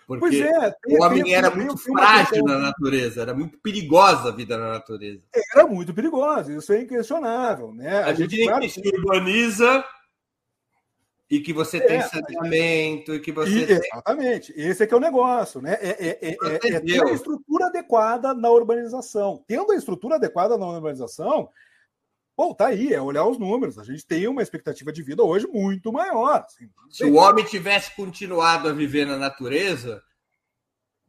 [0.07, 4.29] Porque é, tem, o homem tem, era tem, muito frágil na natureza, era muito perigosa
[4.29, 5.25] a vida na natureza.
[5.55, 7.73] Era muito perigosa, isso é inquestionável.
[7.73, 8.03] Né?
[8.03, 8.67] A, a gente, gente claro,
[8.99, 9.85] urbaniza
[11.31, 13.61] e que você é, tem saneamento, e que você.
[13.61, 13.77] E, tem...
[13.77, 15.75] Exatamente, esse é que é o negócio, né?
[15.81, 19.45] É, é, é, é, é ter a estrutura adequada na urbanização.
[19.47, 21.49] Tendo a estrutura adequada na urbanização,
[22.37, 23.79] bom, tá aí, é olhar os números.
[23.79, 26.45] A gente tem uma expectativa de vida hoje muito maior.
[26.45, 30.03] Assim, Se o homem tivesse continuado a viver na natureza,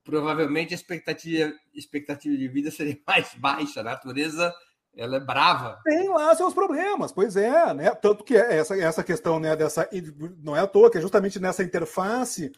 [0.03, 3.79] provavelmente a expectativa, expectativa de vida seria mais baixa.
[3.79, 4.53] A natureza
[4.95, 5.79] ela é brava.
[5.83, 7.91] Tem lá seus problemas, pois é, né?
[7.95, 9.89] Tanto que essa, essa questão né, dessa.
[10.43, 12.51] Não é à toa que é justamente nessa interface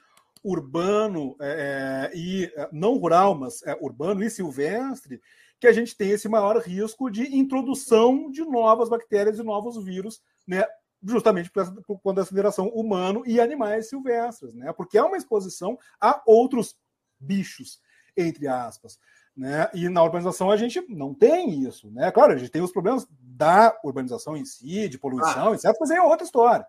[0.43, 5.21] urbano é, é e é, não rural, mas é, urbano e silvestre,
[5.59, 10.21] que a gente tem esse maior risco de introdução de novas bactérias e novos vírus,
[10.45, 10.65] né?
[11.01, 14.73] Justamente por, quando a aceleração humano e animais silvestres, né?
[14.73, 16.75] Porque é uma exposição a outros
[17.19, 17.79] bichos,
[18.17, 18.97] entre aspas.
[19.35, 19.69] Né?
[19.73, 21.89] E na urbanização a gente não tem isso.
[21.91, 22.11] Né?
[22.11, 25.55] Claro, a gente tem os problemas da urbanização em si, de poluição, ah.
[25.55, 26.65] etc., mas é outra história.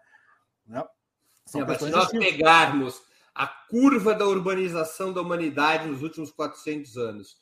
[0.66, 0.82] Né?
[1.44, 3.02] Sim, mas se nós pegarmos
[3.34, 7.36] a curva da urbanização da humanidade nos últimos 400 anos,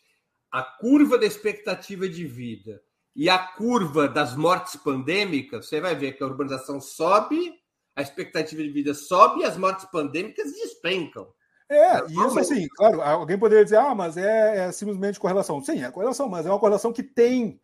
[0.50, 2.82] a curva da expectativa de vida
[3.14, 7.54] e a curva das mortes pandêmicas, você vai ver que a urbanização sobe,
[7.94, 11.32] a expectativa de vida sobe e as mortes pandêmicas despencam.
[11.72, 15.62] É, e isso assim, claro, alguém poderia dizer, ah, mas é, é, simplesmente correlação.
[15.64, 17.58] Sim, é correlação, mas é uma correlação que tem,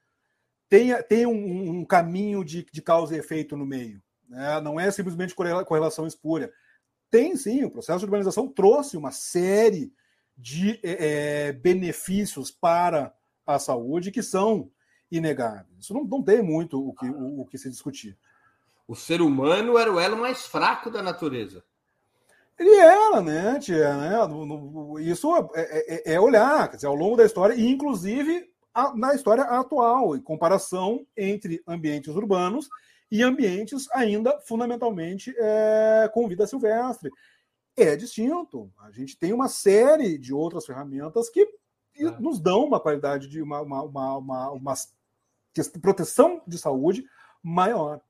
[0.69, 4.03] tem, tem um, um caminho de, de causa e efeito no meio.
[4.27, 4.61] Né?
[4.63, 6.51] Não é simplesmente correlação espúria.
[7.11, 9.93] Tem sim, o processo de urbanização trouxe uma série
[10.37, 13.15] de é, é, benefícios para
[13.47, 14.71] a saúde que são
[15.11, 15.81] inegáveis.
[15.81, 18.17] Isso não, não tem muito o que, o, o que se discutir.
[18.87, 21.63] O ser humano era o elo mais fraco da natureza.
[22.59, 24.17] Ele era, né, tia, né?
[25.01, 29.15] Isso é, é, é, olhar, quer dizer, ao longo da história, e inclusive a, na
[29.15, 32.69] história atual, em comparação entre ambientes urbanos
[33.11, 37.11] e ambientes ainda fundamentalmente é, com vida silvestre.
[37.77, 38.71] É distinto.
[38.81, 41.43] A gente tem uma série de outras ferramentas que
[41.97, 42.11] é.
[42.19, 44.75] nos dão uma qualidade de uma, uma, uma, uma, uma
[45.81, 47.05] proteção de saúde
[47.43, 48.01] maior.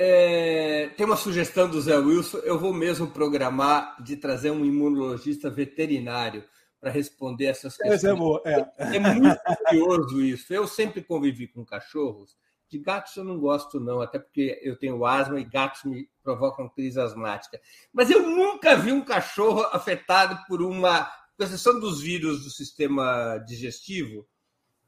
[0.00, 2.38] É, tem uma sugestão do Zé Wilson.
[2.38, 6.44] Eu vou mesmo programar de trazer um imunologista veterinário
[6.80, 8.04] para responder essas questões.
[8.04, 8.96] É, boa, é.
[8.96, 10.54] é muito curioso isso.
[10.54, 12.36] Eu sempre convivi com cachorros.
[12.70, 16.68] De gatos eu não gosto, não, até porque eu tenho asma e gatos me provocam
[16.68, 17.58] crise asmática.
[17.92, 23.38] Mas eu nunca vi um cachorro afetado por uma, com exceção dos vírus do sistema
[23.38, 24.28] digestivo,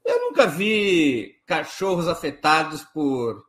[0.05, 3.43] eu nunca vi cachorros afetados por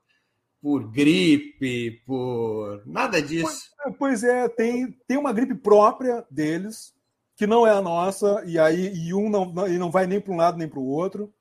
[0.63, 3.73] por gripe, por nada disso.
[3.99, 6.95] Pois é, tem, tem uma gripe própria deles,
[7.35, 10.33] que não é a nossa, e aí e um não, e não vai nem para
[10.33, 11.35] um lado nem para o outro.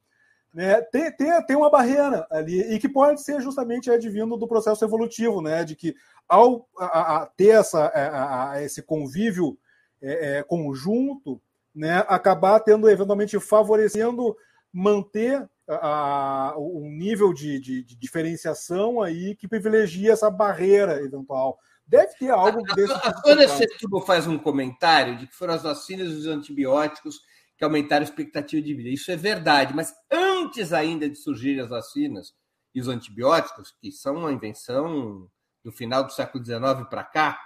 [0.52, 0.82] Né?
[0.82, 5.40] Tem, tem, tem uma barreira ali, e que pode ser justamente advindo do processo evolutivo,
[5.40, 5.64] né?
[5.64, 5.96] de que
[6.28, 9.56] ao a, a ter essa, a, a, esse convívio
[10.02, 11.40] é, é, conjunto,
[11.76, 12.04] né?
[12.08, 14.36] acabar tendo, eventualmente, favorecendo
[14.74, 21.58] manter a, um nível de, de, de, diferenciação aí que privilegia essa barreira eventual.
[21.86, 22.94] Deve ter algo a, desse.
[22.94, 27.20] A, a Ana Setúbal faz um comentário de que foram as vacinas e os antibióticos
[27.58, 28.90] que aumentaram a expectativa de vida.
[28.90, 32.34] Isso é verdade, mas antes ainda de surgirem as vacinas
[32.74, 35.30] e os antibióticos, que são uma invenção
[35.64, 37.40] do final do século XIX para cá,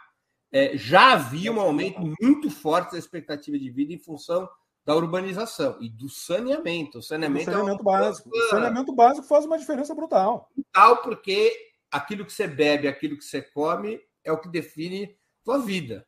[0.51, 4.47] é, já havia um aumento muito forte da expectativa de vida em função
[4.86, 6.99] da urbanização e do saneamento.
[6.99, 8.29] O saneamento, saneamento é básico.
[8.29, 8.45] Coisa...
[8.45, 10.49] O saneamento básico faz uma diferença brutal.
[10.55, 11.51] Brutal, porque
[11.91, 16.05] aquilo que você bebe, aquilo que você come, é o que define tua vida.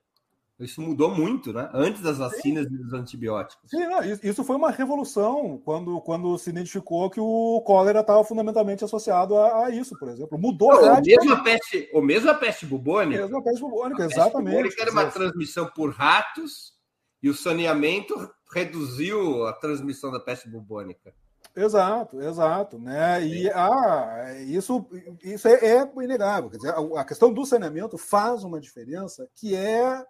[0.60, 1.70] Isso mudou muito, né?
[1.72, 2.74] Antes das vacinas Sim.
[2.74, 3.70] e dos antibióticos.
[3.70, 8.84] Sim, não, isso foi uma revolução quando, quando se identificou que o cólera estava fundamentalmente
[8.84, 10.36] associado a, a, isso, por exemplo.
[10.38, 13.22] Mudou não, a mesmo a peste, ou mesmo a peste bubônica.
[13.22, 14.64] Mesmo a peste bubônica, a exatamente.
[14.64, 16.74] Peste bubônica era uma transmissão por ratos
[17.22, 18.16] e o saneamento
[18.54, 21.14] reduziu a transmissão da peste bubônica.
[21.56, 23.26] Exato, exato, né?
[23.26, 24.86] E ah, isso,
[25.24, 26.52] isso é, é inegável.
[26.52, 30.06] Quer dizer, a, a, questão do saneamento faz uma diferença que é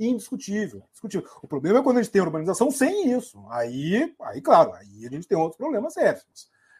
[0.00, 1.28] indiscutível, discutível.
[1.42, 3.44] O problema é quando a gente tem urbanização sem isso.
[3.50, 6.24] Aí, aí claro, aí a gente tem outros problemas sérios.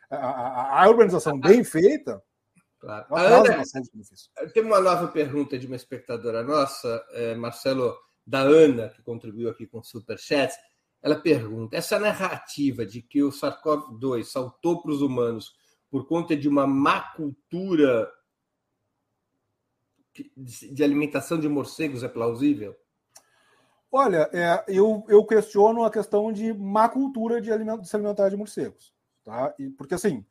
[0.08, 2.22] A, a, a urbanização bem feita.
[2.78, 3.06] Claro.
[3.10, 3.62] Ana,
[4.54, 7.94] tem uma nova pergunta de uma espectadora nossa, é, Marcelo
[8.26, 10.54] da Ana, que contribuiu aqui com o Superchat,
[11.02, 15.54] ela pergunta: essa narrativa de que o SARS-CoV-2 saltou para os humanos
[15.90, 18.10] por conta de uma má cultura
[20.36, 22.74] de alimentação de morcegos é plausível?
[23.90, 28.28] Olha, é, eu, eu questiono a questão de má cultura de, aliment, de se alimentar
[28.28, 28.92] de morcegos.
[29.24, 29.54] Tá?
[29.58, 30.24] E, porque, assim,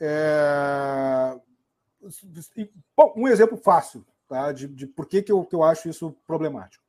[0.00, 1.38] é...
[2.96, 4.52] Bom, um exemplo fácil tá?
[4.52, 6.84] de, de por que, que, eu, que eu acho isso problemático.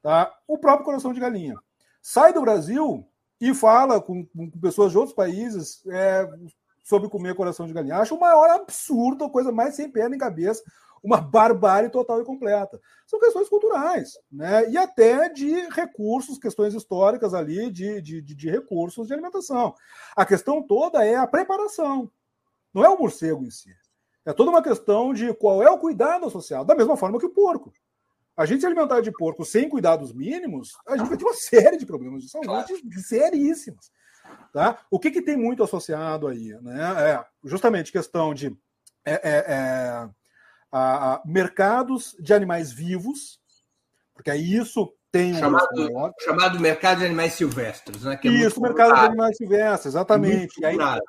[0.00, 0.32] Tá?
[0.46, 1.56] O próprio coração de galinha.
[2.02, 3.08] Sai do Brasil
[3.40, 6.28] e fala com, com pessoas de outros países é,
[6.82, 7.96] sobre comer coração de galinha.
[7.96, 10.62] Acho o maior absurdo, a coisa mais sem pé nem cabeça,
[11.02, 12.80] uma barbárie total e completa.
[13.06, 14.68] São questões culturais, né?
[14.68, 19.74] E até de recursos, questões históricas ali, de, de, de recursos de alimentação.
[20.16, 22.10] A questão toda é a preparação,
[22.74, 23.70] não é o morcego em si.
[24.24, 27.30] É toda uma questão de qual é o cuidado social, da mesma forma que o
[27.30, 27.72] porco.
[28.36, 31.76] A gente se alimentar de porco sem cuidados mínimos, a gente vai ter uma série
[31.76, 32.68] de problemas de saúde claro.
[32.98, 33.90] seríssimos.
[34.52, 34.78] Tá?
[34.90, 36.54] O que, que tem muito associado aí?
[36.62, 36.82] Né?
[37.10, 38.56] É justamente questão de
[39.04, 40.08] é, é, é,
[40.70, 43.40] a, a, mercados de animais vivos,
[44.14, 48.16] porque aí isso tem chamado, um chamado mercado de animais silvestres, né?
[48.16, 50.58] Que é isso, mercado de animais silvestres, exatamente.
[50.60, 51.00] Muito aí,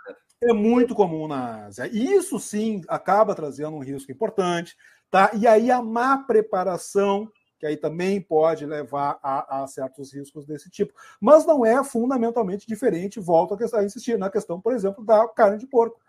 [0.44, 1.90] é muito comum na Ásia.
[1.92, 4.76] E isso sim acaba trazendo um risco importante.
[5.14, 5.30] Tá?
[5.36, 10.72] E aí a má preparação, que aí também pode levar a, a certos riscos desse
[10.72, 10.92] tipo.
[11.22, 15.68] Mas não é fundamentalmente diferente, volto a insistir, na questão, por exemplo, da carne de
[15.68, 16.02] porco.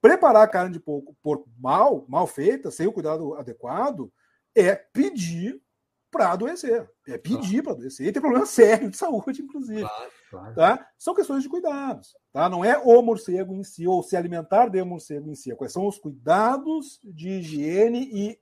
[0.00, 4.08] preparar a carne de porco, porco mal, mal feita, sem o cuidado adequado,
[4.54, 5.60] é pedir
[6.08, 6.88] para adoecer.
[7.08, 8.06] É pedir para adoecer.
[8.06, 9.80] E tem problema sério de saúde, inclusive.
[9.80, 10.54] Claro, claro.
[10.54, 10.88] Tá?
[10.98, 12.16] São questões de cuidados.
[12.32, 12.48] Tá?
[12.48, 15.54] Não é o morcego em si, ou se alimentar de morcego em si.
[15.54, 18.38] Quais são os cuidados de higiene e,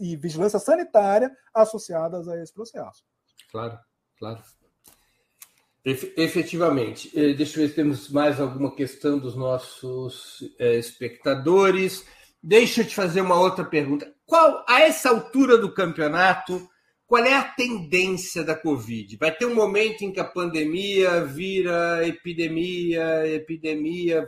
[0.00, 3.04] e vigilância sanitária associadas a esse processo.
[3.50, 3.78] Claro,
[4.18, 4.42] claro.
[5.84, 7.10] Efetivamente.
[7.14, 12.04] Eh, deixa eu ver se temos mais alguma questão dos nossos eh, espectadores.
[12.42, 14.12] Deixa eu te fazer uma outra pergunta.
[14.26, 16.68] Qual, a essa altura do campeonato,
[17.08, 19.16] qual é a tendência da Covid?
[19.16, 24.26] Vai ter um momento em que a pandemia vira epidemia, epidemia.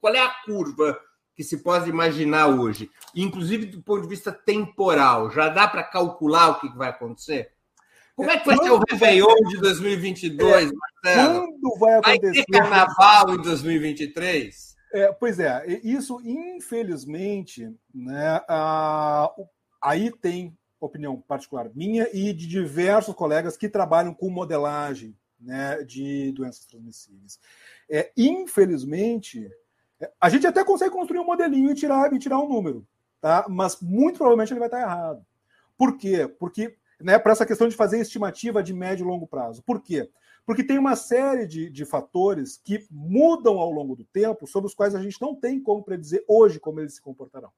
[0.00, 0.98] Qual é a curva
[1.36, 2.90] que se pode imaginar hoje?
[3.14, 5.30] Inclusive do ponto de vista temporal.
[5.30, 7.52] Já dá para calcular o que vai acontecer?
[8.16, 10.72] Como é que vai ser o Réveillon de 2022,
[11.06, 12.20] é, Quando vai acontecer?
[12.20, 14.76] Vai ter carnaval em 2023?
[14.92, 19.30] É, pois é, isso, infelizmente, né, a,
[19.80, 26.32] aí tem opinião particular minha e de diversos colegas que trabalham com modelagem né, de
[26.32, 27.38] doenças transmissíveis.
[27.88, 29.50] É, infelizmente,
[30.00, 32.86] é, a gente até consegue construir um modelinho e tirar, e tirar um número,
[33.20, 33.46] tá?
[33.48, 35.24] mas muito provavelmente ele vai estar errado.
[35.76, 36.28] Por quê?
[36.28, 39.62] Porque né, para essa questão de fazer estimativa de médio e longo prazo.
[39.62, 40.10] Por quê?
[40.44, 44.74] Porque tem uma série de, de fatores que mudam ao longo do tempo, sobre os
[44.74, 47.50] quais a gente não tem como predizer hoje como eles se comportarão.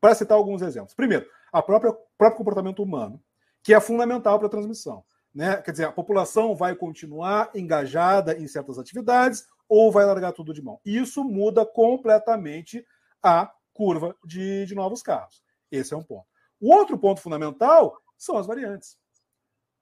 [0.00, 0.94] Para citar alguns exemplos.
[0.94, 3.22] Primeiro, a própria próprio comportamento humano,
[3.62, 5.04] que é fundamental para a transmissão.
[5.34, 5.56] Né?
[5.58, 10.62] Quer dizer, a população vai continuar engajada em certas atividades ou vai largar tudo de
[10.62, 10.80] mão.
[10.84, 12.84] Isso muda completamente
[13.22, 15.42] a curva de, de novos casos.
[15.70, 16.26] Esse é um ponto.
[16.60, 18.98] O outro ponto fundamental são as variantes,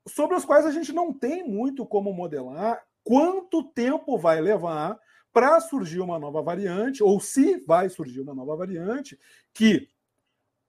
[0.06, 4.98] sobre as quais a gente não tem muito como modelar quanto tempo vai levar
[5.32, 9.18] para surgir uma nova variante, ou se vai surgir uma nova variante,
[9.52, 9.88] que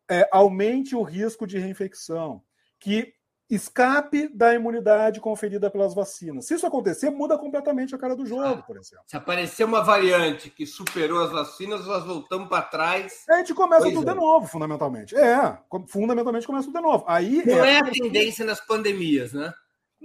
[0.10, 2.42] é, aumente o risco de reinfecção,
[2.80, 3.14] que
[3.50, 6.46] escape da imunidade conferida pelas vacinas.
[6.46, 9.04] Se isso acontecer, muda completamente a cara do jogo, por exemplo.
[9.08, 13.24] Se aparecer uma variante que superou as vacinas, nós voltamos para trás.
[13.28, 14.14] A gente começa pois tudo é.
[14.14, 15.16] de novo, fundamentalmente.
[15.16, 15.58] É,
[15.88, 17.04] fundamentalmente começa tudo de novo.
[17.08, 19.52] Aí não é, é a tendência nas pandemias, né?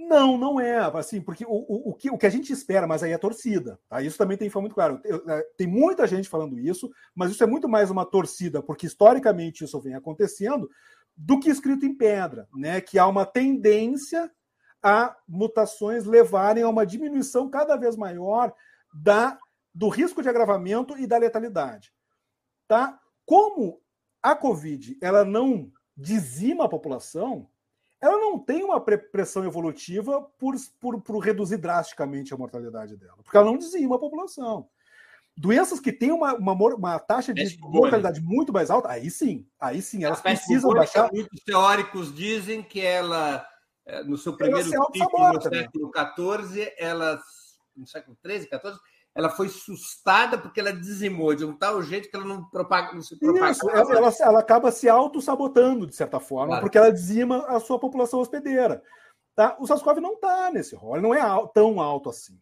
[0.07, 3.01] Não, não é, assim, porque o, o, o, que, o que a gente espera, mas
[3.01, 4.01] aí é torcida, tá?
[4.01, 5.01] Isso também tem que ficar muito claro.
[5.03, 9.63] É, tem muita gente falando isso, mas isso é muito mais uma torcida, porque historicamente
[9.63, 10.69] isso vem acontecendo,
[11.17, 12.81] do que escrito em pedra, né?
[12.81, 14.31] Que há uma tendência
[14.83, 18.53] a mutações levarem a uma diminuição cada vez maior
[18.93, 19.39] da,
[19.73, 21.91] do risco de agravamento e da letalidade.
[22.67, 22.99] Tá?
[23.25, 23.81] Como
[24.21, 27.49] a Covid ela não dizima a população,
[28.05, 33.35] ela não tem uma pressão evolutiva por, por, por reduzir drasticamente a mortalidade dela, porque
[33.35, 34.67] ela não dizima a população.
[35.37, 39.81] Doenças que têm uma, uma, uma taxa de mortalidade muito mais alta, aí sim, aí
[39.81, 41.09] sim, elas precisam baixar.
[41.11, 43.45] Muitos teóricos dizem que ela,
[43.85, 47.19] eh, no seu primeiro pico no século XIV, ela,
[47.75, 48.79] no século XIII, XIV,
[49.15, 53.01] ela foi sustada porque ela dizimou de um tal jeito que ela não, propaga, não
[53.01, 53.51] se propaga.
[53.51, 56.61] Isso, ela, ela, ela, acaba se auto-sabotando, de certa forma, claro.
[56.63, 58.83] porque ela dizima a sua população hospedeira.
[59.33, 59.55] Tá?
[59.57, 61.21] O SARS-CoV não está nesse rol, não é
[61.53, 62.37] tão alto assim.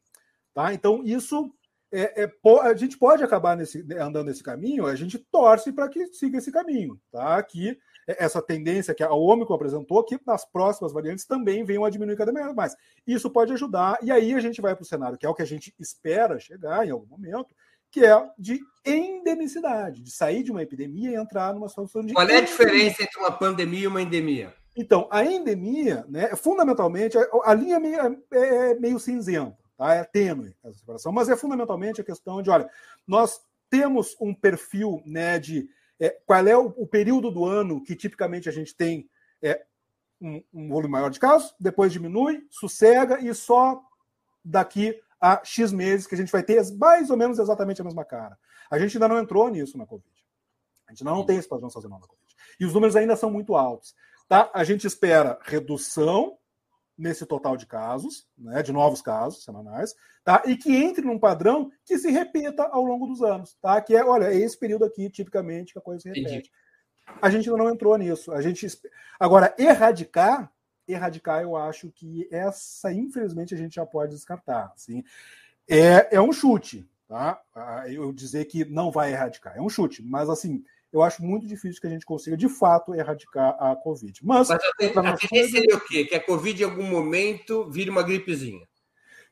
[0.52, 0.74] Tá?
[0.74, 1.54] Então, isso
[1.92, 6.08] é, é, a gente pode acabar nesse, andando nesse caminho, a gente torce para que
[6.08, 7.42] siga esse caminho, tá?
[7.44, 12.18] Que essa tendência que a Ômicron apresentou, que nas próximas variantes também venham a diminuir
[12.18, 12.76] cada vez mais.
[13.06, 15.42] Isso pode ajudar, e aí a gente vai para o cenário, que é o que
[15.42, 17.56] a gente espera chegar em algum momento,
[17.92, 22.14] que é de endemicidade, de sair de uma epidemia e entrar numa situação de.
[22.14, 24.54] Qual é a diferença entre uma pandemia e uma endemia?
[24.76, 29.56] Então, a endemia, né, fundamentalmente, a, a linha é meio, é, é meio cinzenta.
[29.78, 29.94] Tá?
[29.94, 32.70] É tênue essa separação, mas é fundamentalmente a questão de, olha,
[33.08, 35.68] nós temos um perfil né, de
[36.04, 39.10] é, qual é o, o, período do ano que tipicamente a gente tem
[39.42, 39.64] é,
[40.20, 43.82] um, um volume maior de casos, depois diminui, sossega e só
[44.44, 48.04] daqui a X meses que a gente vai ter mais ou menos exatamente a mesma
[48.04, 48.38] cara.
[48.70, 50.14] A gente ainda não entrou nisso na Covid.
[50.86, 52.36] A gente ainda não tem esse padrão sazonal na Covid.
[52.60, 53.96] E os números ainda são muito altos.
[54.28, 54.52] Tá?
[54.54, 56.38] A gente espera redução
[56.98, 60.44] nesse total de casos, né, de novos casos semanais, tá?
[60.46, 63.82] E que entre num padrão que se repita ao longo dos anos, tá?
[63.82, 66.28] Que é, olha, é esse período aqui, tipicamente, que a coisa se repete.
[66.30, 66.52] Entendi.
[67.22, 68.32] A gente ainda não entrou nisso.
[68.32, 68.68] A gente
[69.20, 70.52] agora erradicar,
[70.88, 74.72] erradicar, eu acho que essa, infelizmente, a gente já pode descartar.
[74.74, 75.04] Assim.
[75.68, 77.42] É, é um chute, tá?
[77.88, 80.64] Eu dizer que não vai erradicar, é um chute, mas assim
[80.94, 84.20] eu acho muito difícil que a gente consiga, de fato, erradicar a Covid.
[84.24, 86.06] Mas, Mas a, tendência seria o quê?
[86.06, 88.66] Que a Covid, em algum momento, vire uma gripezinha.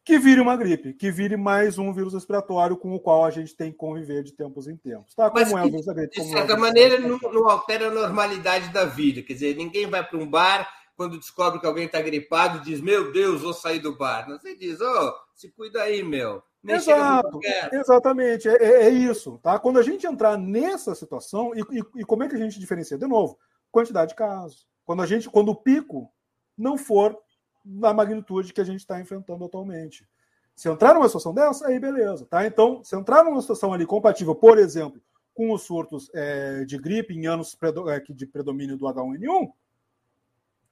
[0.04, 3.56] que vire uma gripe, que vire mais um vírus respiratório com o qual a gente
[3.56, 5.14] tem que conviver de tempos em tempos.
[5.14, 5.30] Tá?
[5.30, 6.20] Como Mas, é o vírus da gripe.
[6.20, 9.22] De certa é maneira, não, não altera a normalidade da vida.
[9.22, 10.68] Quer dizer, ninguém vai para um bar
[10.98, 14.28] quando descobre que alguém está gripado, diz: Meu Deus, vou sair do bar.
[14.28, 16.44] Não, você diz: oh, se cuida aí, meu.
[16.64, 17.40] Exato,
[17.72, 19.40] exatamente, é, é, é, isso.
[19.40, 19.58] Tá?
[19.58, 22.98] Quando a gente entrar nessa situação, e, e, e, como é que a gente diferencia?
[22.98, 23.38] De novo,
[23.72, 24.68] quantidade de casos.
[24.86, 26.12] Quando a gente, quando o pico
[26.58, 27.18] não for
[27.66, 30.08] na magnitude que a gente está enfrentando atualmente.
[30.56, 32.26] Se entrar numa situação dessa, aí beleza.
[32.26, 32.46] Tá?
[32.46, 35.02] Então, se entrar numa situação ali compatível, por exemplo,
[35.34, 37.58] com os surtos é, de gripe em anos
[37.88, 39.52] é, de predomínio do H1N1,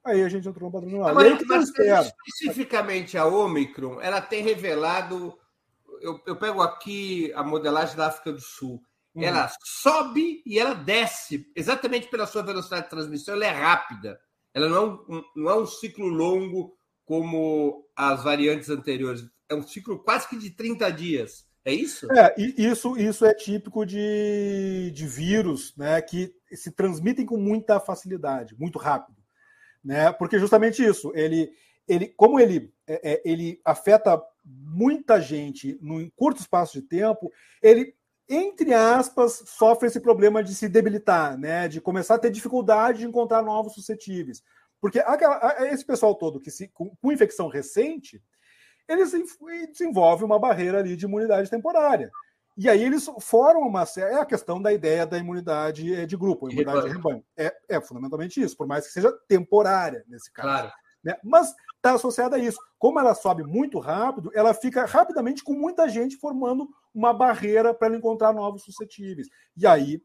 [0.04, 1.08] aí a gente entrou no padrão.
[1.08, 1.72] Agora, mas,
[2.28, 5.38] especificamente a Omicron, ela tem revelado.
[6.02, 8.82] Eu, eu pego aqui a modelagem da África do Sul.
[9.16, 9.24] Uhum.
[9.24, 14.20] Ela sobe e ela desce, exatamente pela sua velocidade de transmissão, ela é rápida.
[14.54, 19.24] Ela não é um, não é um ciclo longo como as variantes anteriores.
[19.50, 21.50] É um ciclo quase que de 30 dias.
[21.66, 22.08] É isso?
[22.12, 28.56] É, isso, isso é típico de, de vírus né, que se transmitem com muita facilidade,
[28.58, 29.18] muito rápido.
[29.84, 30.12] Né?
[30.14, 31.52] Porque justamente isso, ele,
[31.88, 37.32] ele como ele, é, é ele afeta muita gente num curto espaço de tempo,
[37.62, 37.94] ele,
[38.28, 41.68] entre aspas, sofre esse problema de se debilitar, né?
[41.68, 44.42] de começar a ter dificuldade de encontrar novos suscetíveis.
[44.82, 48.22] Porque aquela, esse pessoal todo que se, com, com infecção recente,
[48.88, 49.12] eles
[49.72, 52.10] desenvolvem uma barreira ali de imunidade temporária.
[52.58, 54.16] E aí eles foram uma série.
[54.16, 57.24] É a questão da ideia da imunidade eh, de grupo, imunidade de rebanho.
[57.38, 60.48] É, é fundamentalmente isso, por mais que seja temporária nesse caso.
[60.48, 60.72] Claro.
[61.02, 61.16] Né?
[61.24, 62.60] Mas está associada a isso.
[62.78, 67.88] Como ela sobe muito rápido, ela fica rapidamente com muita gente formando uma barreira para
[67.88, 69.28] ela encontrar novos suscetíveis.
[69.58, 70.02] E aí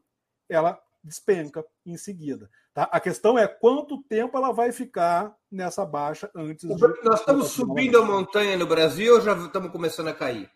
[0.49, 2.49] ela despenca em seguida.
[2.73, 2.83] Tá?
[2.91, 6.81] A questão é quanto tempo ela vai ficar nessa baixa antes de.
[7.03, 10.49] Nós estamos subindo a montanha no Brasil ou já estamos começando a cair?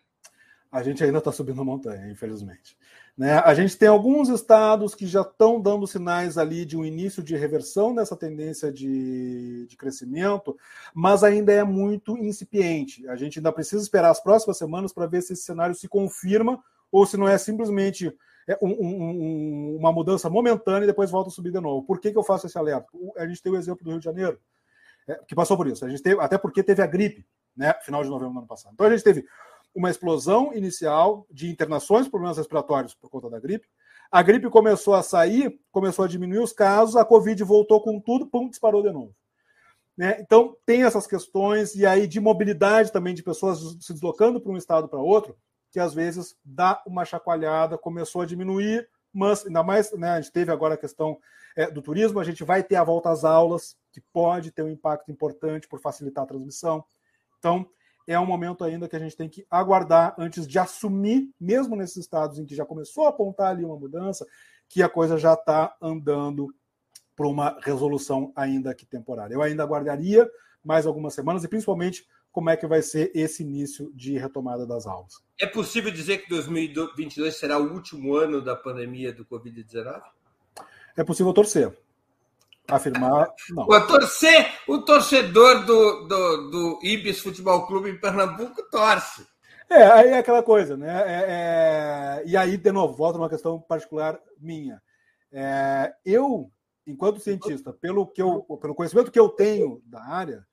[0.70, 2.76] A gente ainda está subindo a montanha, infelizmente.
[3.16, 3.38] Né?
[3.40, 7.36] A gente tem alguns estados que já estão dando sinais ali de um início de
[7.36, 10.56] reversão nessa tendência de, de crescimento,
[10.94, 13.06] mas ainda é muito incipiente.
[13.08, 16.62] A gente ainda precisa esperar as próximas semanas para ver se esse cenário se confirma
[16.90, 18.16] ou se não é simplesmente
[18.48, 21.86] é um, um, uma mudança momentânea e depois volta a subir de novo.
[21.86, 22.88] Por que, que eu faço esse alerta?
[23.16, 24.40] A gente tem o exemplo do Rio de Janeiro,
[25.06, 25.84] é, que passou por isso.
[25.84, 27.26] A gente teve, até porque teve a gripe,
[27.56, 27.74] né?
[27.82, 28.72] Final de novembro do ano passado.
[28.74, 29.24] Então a gente teve
[29.74, 33.66] uma explosão inicial de internações problemas respiratórios por conta da gripe.
[34.10, 38.26] A gripe começou a sair, começou a diminuir os casos, a Covid voltou com tudo,
[38.26, 39.14] pum, disparou de novo.
[39.96, 40.16] Né?
[40.20, 44.56] Então, tem essas questões, e aí de mobilidade também de pessoas se deslocando para um
[44.56, 45.36] estado para outro
[45.70, 50.32] que às vezes dá uma chacoalhada, começou a diminuir, mas ainda mais, né, a gente
[50.32, 51.18] teve agora a questão
[51.56, 54.68] é, do turismo, a gente vai ter a volta às aulas, que pode ter um
[54.68, 56.84] impacto importante por facilitar a transmissão.
[57.38, 57.68] Então,
[58.10, 61.98] é um momento ainda que a gente tem que aguardar antes de assumir, mesmo nesses
[61.98, 64.26] estados em que já começou a apontar ali uma mudança,
[64.68, 66.52] que a coisa já está andando
[67.14, 69.32] para uma resolução ainda que temporária.
[69.32, 70.28] Eu ainda aguardaria
[70.64, 74.88] mais algumas semanas e principalmente como é que vai ser esse início de retomada das
[74.88, 75.14] aulas.
[75.38, 80.02] É possível dizer que 2022 será o último ano da pandemia do Covid-19?
[80.96, 81.78] É possível torcer.
[82.70, 83.64] Afirmar, não.
[83.64, 89.26] O torcer, o torcedor do, do, do Ibis Futebol Clube em Pernambuco torce.
[89.68, 91.02] É, aí é aquela coisa, né?
[91.06, 92.22] É, é...
[92.26, 94.82] E aí, de novo, volta uma questão particular minha.
[95.32, 95.92] É...
[96.04, 96.50] Eu,
[96.86, 100.44] enquanto cientista, pelo, que eu, pelo conhecimento que eu tenho da área,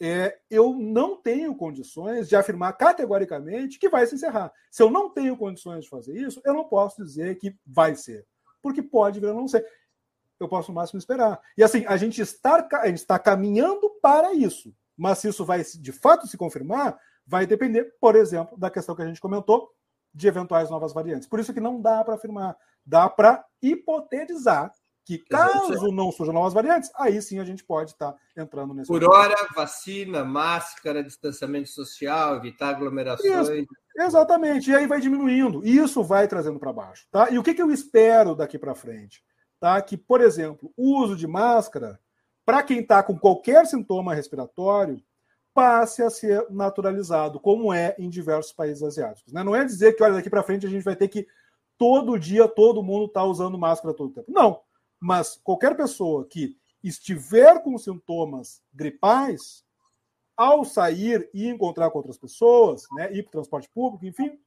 [0.00, 4.52] é, eu não tenho condições de afirmar categoricamente que vai se encerrar.
[4.70, 8.26] Se eu não tenho condições de fazer isso, eu não posso dizer que vai ser,
[8.60, 9.64] porque pode vir a não ser.
[10.38, 11.40] Eu posso no máximo esperar.
[11.56, 15.62] E assim, a gente está, a gente está caminhando para isso, mas se isso vai
[15.62, 19.70] de fato se confirmar, vai depender, por exemplo, da questão que a gente comentou
[20.12, 21.28] de eventuais novas variantes.
[21.28, 24.72] Por isso que não dá para afirmar, dá para hipotetizar
[25.04, 28.88] que caso não surjam novas variantes, aí sim a gente pode estar entrando nesse.
[28.88, 33.48] Por hora, vacina, máscara, distanciamento social, evitar aglomerações.
[33.48, 33.66] Isso,
[33.98, 35.64] exatamente, e aí vai diminuindo.
[35.64, 37.06] Isso vai trazendo para baixo.
[37.10, 37.30] Tá?
[37.30, 39.22] E o que, que eu espero daqui para frente?
[39.64, 39.80] Tá?
[39.80, 41.98] Que, por exemplo, o uso de máscara,
[42.44, 45.02] para quem está com qualquer sintoma respiratório,
[45.54, 49.32] passe a ser naturalizado, como é em diversos países asiáticos.
[49.32, 49.42] Né?
[49.42, 51.26] Não é dizer que, olha, daqui para frente a gente vai ter que
[51.78, 54.30] todo dia todo mundo está usando máscara todo o tempo.
[54.30, 54.60] Não
[55.04, 59.62] mas qualquer pessoa que estiver com sintomas gripais,
[60.34, 64.40] ao sair e encontrar com outras pessoas, né, ir para o transporte público, enfim,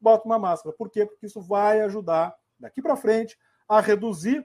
[0.00, 0.74] bota uma máscara.
[0.74, 1.04] Por quê?
[1.04, 3.38] Porque isso vai ajudar, daqui para frente,
[3.68, 4.44] a reduzir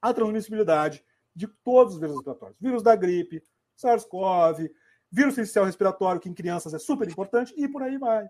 [0.00, 2.58] a transmissibilidade de todos os vírus respiratórios.
[2.60, 3.42] Vírus da gripe,
[3.76, 4.70] SARS-CoV,
[5.10, 8.28] vírus inicial respiratório, que em crianças é super importante, e por aí vai.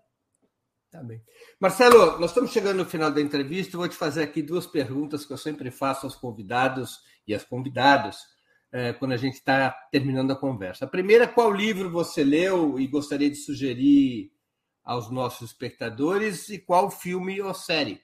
[0.89, 1.23] Tá bem.
[1.59, 3.77] Marcelo, nós estamos chegando no final da entrevista.
[3.77, 8.17] Vou te fazer aqui duas perguntas que eu sempre faço aos convidados e às convidadas
[8.73, 10.83] é, quando a gente está terminando a conversa.
[10.83, 14.33] A primeira, qual livro você leu e gostaria de sugerir
[14.83, 18.01] aos nossos espectadores e qual filme ou série?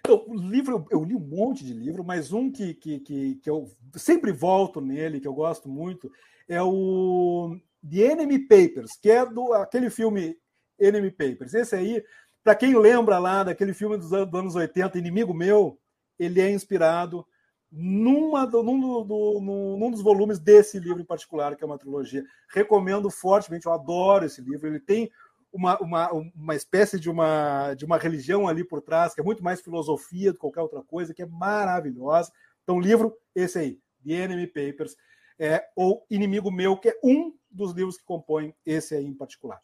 [0.00, 3.70] Então, livro, eu li um monte de livro, mas um que, que, que, que eu
[3.96, 6.10] sempre volto nele, que eu gosto muito,
[6.48, 7.56] é o
[7.88, 10.36] The Enemy Papers, que é do aquele filme
[10.78, 11.54] Enemy Papers.
[11.54, 12.04] Esse aí,
[12.42, 15.78] para quem lembra lá daquele filme dos anos 80, Inimigo Meu,
[16.18, 17.26] ele é inspirado
[17.70, 19.40] numa num, do,
[19.78, 22.24] num, dos volumes desse livro em particular, que é uma trilogia.
[22.48, 24.66] Recomendo fortemente, eu adoro esse livro.
[24.66, 25.10] Ele tem
[25.52, 29.42] uma, uma, uma espécie de uma, de uma religião ali por trás, que é muito
[29.42, 32.32] mais filosofia do que qualquer outra coisa, que é maravilhosa.
[32.62, 34.96] Então, livro, esse aí, The Enemy Papers,
[35.38, 39.60] é, ou Inimigo Meu, que é um dos livros que compõem esse aí em particular.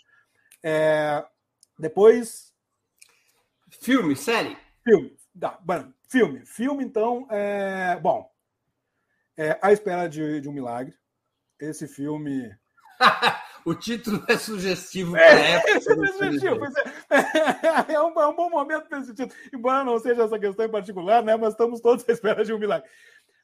[0.62, 1.24] É,
[1.78, 2.52] depois.
[3.80, 4.56] Filme, série?
[4.82, 5.16] Filme.
[5.34, 5.58] Dá,
[6.08, 6.46] filme.
[6.46, 8.30] Filme, então, é, bom.
[9.36, 10.94] É A Espera de, de um Milagre.
[11.60, 12.56] Esse filme.
[13.64, 15.16] o título é sugestivo.
[15.16, 16.64] É, é sugestivo.
[17.10, 19.32] É, é, um, é um bom momento para esse título.
[19.52, 21.36] Embora não seja essa questão em particular, né?
[21.36, 22.88] Mas estamos todos à espera de um milagre.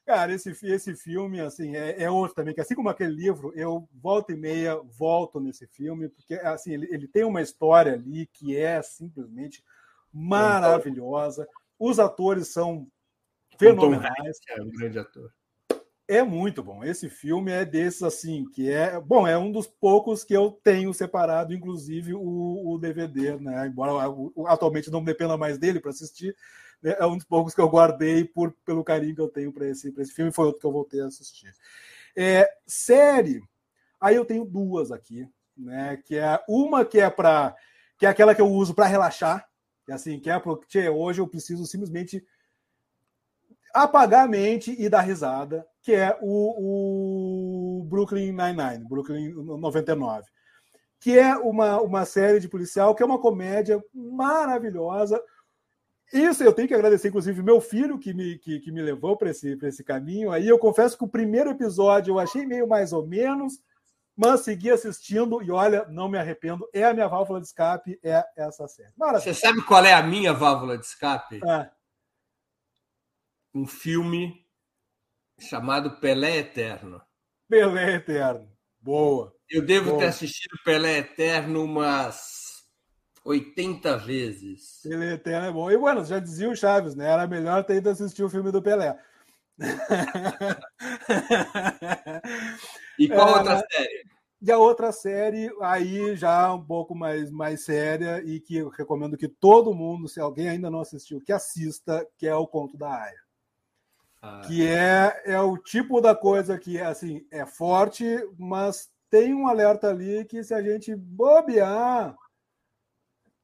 [0.05, 3.87] Cara, esse, esse filme, assim, é, é, outro também, que assim como aquele livro, eu
[3.93, 8.57] volta e meia volto nesse filme, porque, assim, ele, ele tem uma história ali que
[8.57, 9.63] é simplesmente
[10.11, 11.47] maravilhosa.
[11.79, 12.87] Os atores são
[13.57, 14.39] fenomenais.
[14.49, 15.31] É um grande ator.
[16.11, 16.83] É muito bom.
[16.83, 18.99] Esse filme é desses, assim, que é.
[18.99, 23.67] Bom, é um dos poucos que eu tenho separado, inclusive o, o DVD, né?
[23.67, 24.13] Embora
[24.47, 26.35] atualmente não dependa mais dele para assistir,
[26.83, 29.69] né, é um dos poucos que eu guardei por, pelo carinho que eu tenho para
[29.69, 31.49] esse, esse filme, foi outro que eu voltei a assistir.
[32.13, 33.41] É, série,
[33.97, 35.25] aí eu tenho duas aqui,
[35.55, 35.95] né?
[36.05, 37.55] Que é uma que é para
[37.97, 39.47] que é aquela que eu uso para relaxar,
[39.85, 42.21] que é assim, que é porque hoje eu preciso simplesmente
[43.73, 50.23] apagar a mente e dar risada, que é o, o Brooklyn Nine-Nine, Brooklyn 99,
[50.99, 55.21] que é uma, uma série de policial que é uma comédia maravilhosa,
[56.13, 59.29] isso eu tenho que agradecer, inclusive, meu filho que me, que, que me levou para
[59.29, 60.31] esse, esse caminho.
[60.31, 63.53] Aí eu confesso que o primeiro episódio eu achei meio mais ou menos,
[64.15, 66.67] mas segui assistindo e olha, não me arrependo.
[66.73, 68.91] É a minha válvula de escape, é essa série.
[68.97, 69.33] Maravilha.
[69.33, 71.39] Você sabe qual é a minha válvula de escape?
[71.47, 71.71] É.
[73.53, 74.45] Um filme
[75.41, 77.01] chamado Pelé Eterno.
[77.49, 78.49] Pelé Eterno.
[78.79, 79.33] Boa.
[79.49, 79.99] Eu devo Boa.
[79.99, 82.63] ter assistido Pelé Eterno umas
[83.25, 84.81] 80 vezes.
[84.83, 85.69] Pelé Eterno é bom.
[85.69, 87.11] E, bueno, já dizia o Chaves, né?
[87.11, 88.97] Era melhor ter ido assistir o filme do Pelé.
[92.97, 94.05] e qual é, outra série?
[94.41, 99.15] E a outra série, aí já um pouco mais, mais séria e que eu recomendo
[99.15, 102.91] que todo mundo, se alguém ainda não assistiu, que assista, que é o Conto da
[102.91, 103.21] Aya.
[104.21, 104.41] Ah.
[104.45, 108.05] Que é, é o tipo da coisa que, assim, é forte,
[108.37, 112.15] mas tem um alerta ali que se a gente bobear,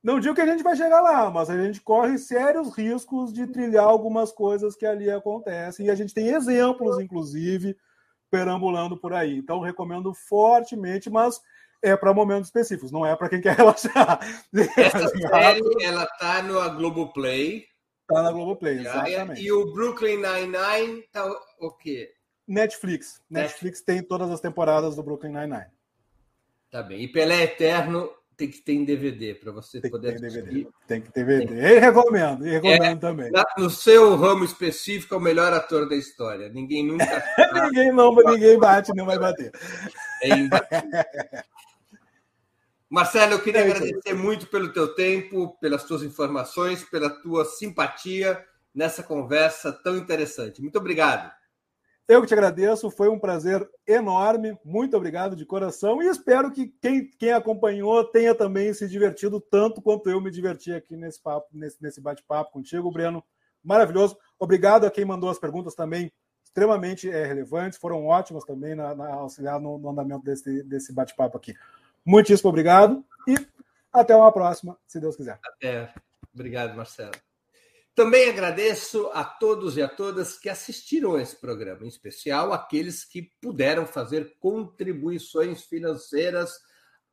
[0.04, 3.48] não digo que a gente vai chegar lá, mas a gente corre sérios riscos de
[3.48, 5.88] trilhar algumas coisas que ali acontecem.
[5.88, 7.76] E a gente tem exemplos, inclusive,
[8.30, 9.38] perambulando por aí.
[9.38, 11.42] Então, recomendo fortemente, mas
[11.82, 14.20] é para momentos específicos, não é para quem quer relaxar.
[14.78, 17.66] Essa série, ela tá no Globoplay.
[18.08, 19.42] Tá na Globoplay, exatamente.
[19.42, 21.30] E o Brooklyn Nine-Nine tá
[21.60, 22.14] o quê?
[22.48, 23.22] Netflix.
[23.30, 25.68] Netflix tem todas as temporadas do Brooklyn Nine-Nine.
[26.72, 27.02] Tá bem.
[27.02, 30.44] E Pelé Eterno tem que ter em DVD para você tem poder assistir.
[30.44, 30.68] DVD.
[30.88, 31.48] Tem que ter DVD.
[31.48, 31.58] Tem.
[31.58, 33.32] E recomendo, e recomendo é, também.
[33.58, 36.48] No seu ramo específico, é o melhor ator da história.
[36.48, 37.04] Ninguém nunca.
[37.66, 39.52] ninguém não, ninguém bate, não vai bater.
[40.22, 40.30] É
[42.90, 48.42] Marcelo, eu queria é agradecer muito pelo teu tempo, pelas tuas informações, pela tua simpatia
[48.74, 50.62] nessa conversa tão interessante.
[50.62, 51.32] Muito obrigado.
[52.08, 54.58] Eu que te agradeço, foi um prazer enorme.
[54.64, 59.82] Muito obrigado de coração e espero que quem, quem acompanhou tenha também se divertido tanto
[59.82, 63.22] quanto eu me diverti aqui nesse papo, nesse, nesse bate-papo contigo, Breno.
[63.62, 64.18] Maravilhoso.
[64.40, 66.10] Obrigado a quem mandou as perguntas também,
[66.46, 71.36] extremamente é, relevantes, foram ótimas também na, na auxiliar no, no andamento desse, desse bate-papo
[71.36, 71.54] aqui.
[72.08, 73.36] Muitíssimo obrigado e
[73.92, 75.38] até uma próxima, se Deus quiser.
[75.44, 75.94] Até.
[76.34, 77.12] Obrigado, Marcelo.
[77.94, 83.04] Também agradeço a todos e a todas que assistiram a esse programa, em especial aqueles
[83.04, 86.54] que puderam fazer contribuições financeiras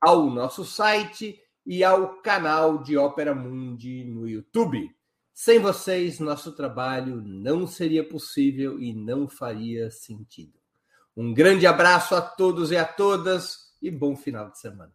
[0.01, 4.95] ao nosso site e ao canal de Ópera Mundi no YouTube.
[5.33, 10.57] Sem vocês, nosso trabalho não seria possível e não faria sentido.
[11.16, 14.93] Um grande abraço a todos e a todas e bom final de semana.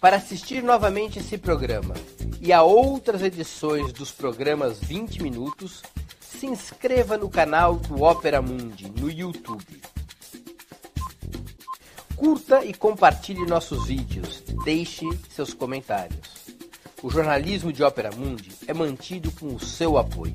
[0.00, 1.94] Para assistir novamente esse programa
[2.40, 5.82] e a outras edições dos programas 20 Minutos,
[6.20, 9.82] se inscreva no canal do Opera Mundi no YouTube.
[12.16, 16.48] Curta e compartilhe nossos vídeos, deixe seus comentários.
[17.02, 20.34] O jornalismo de Ópera Mundi é mantido com o seu apoio.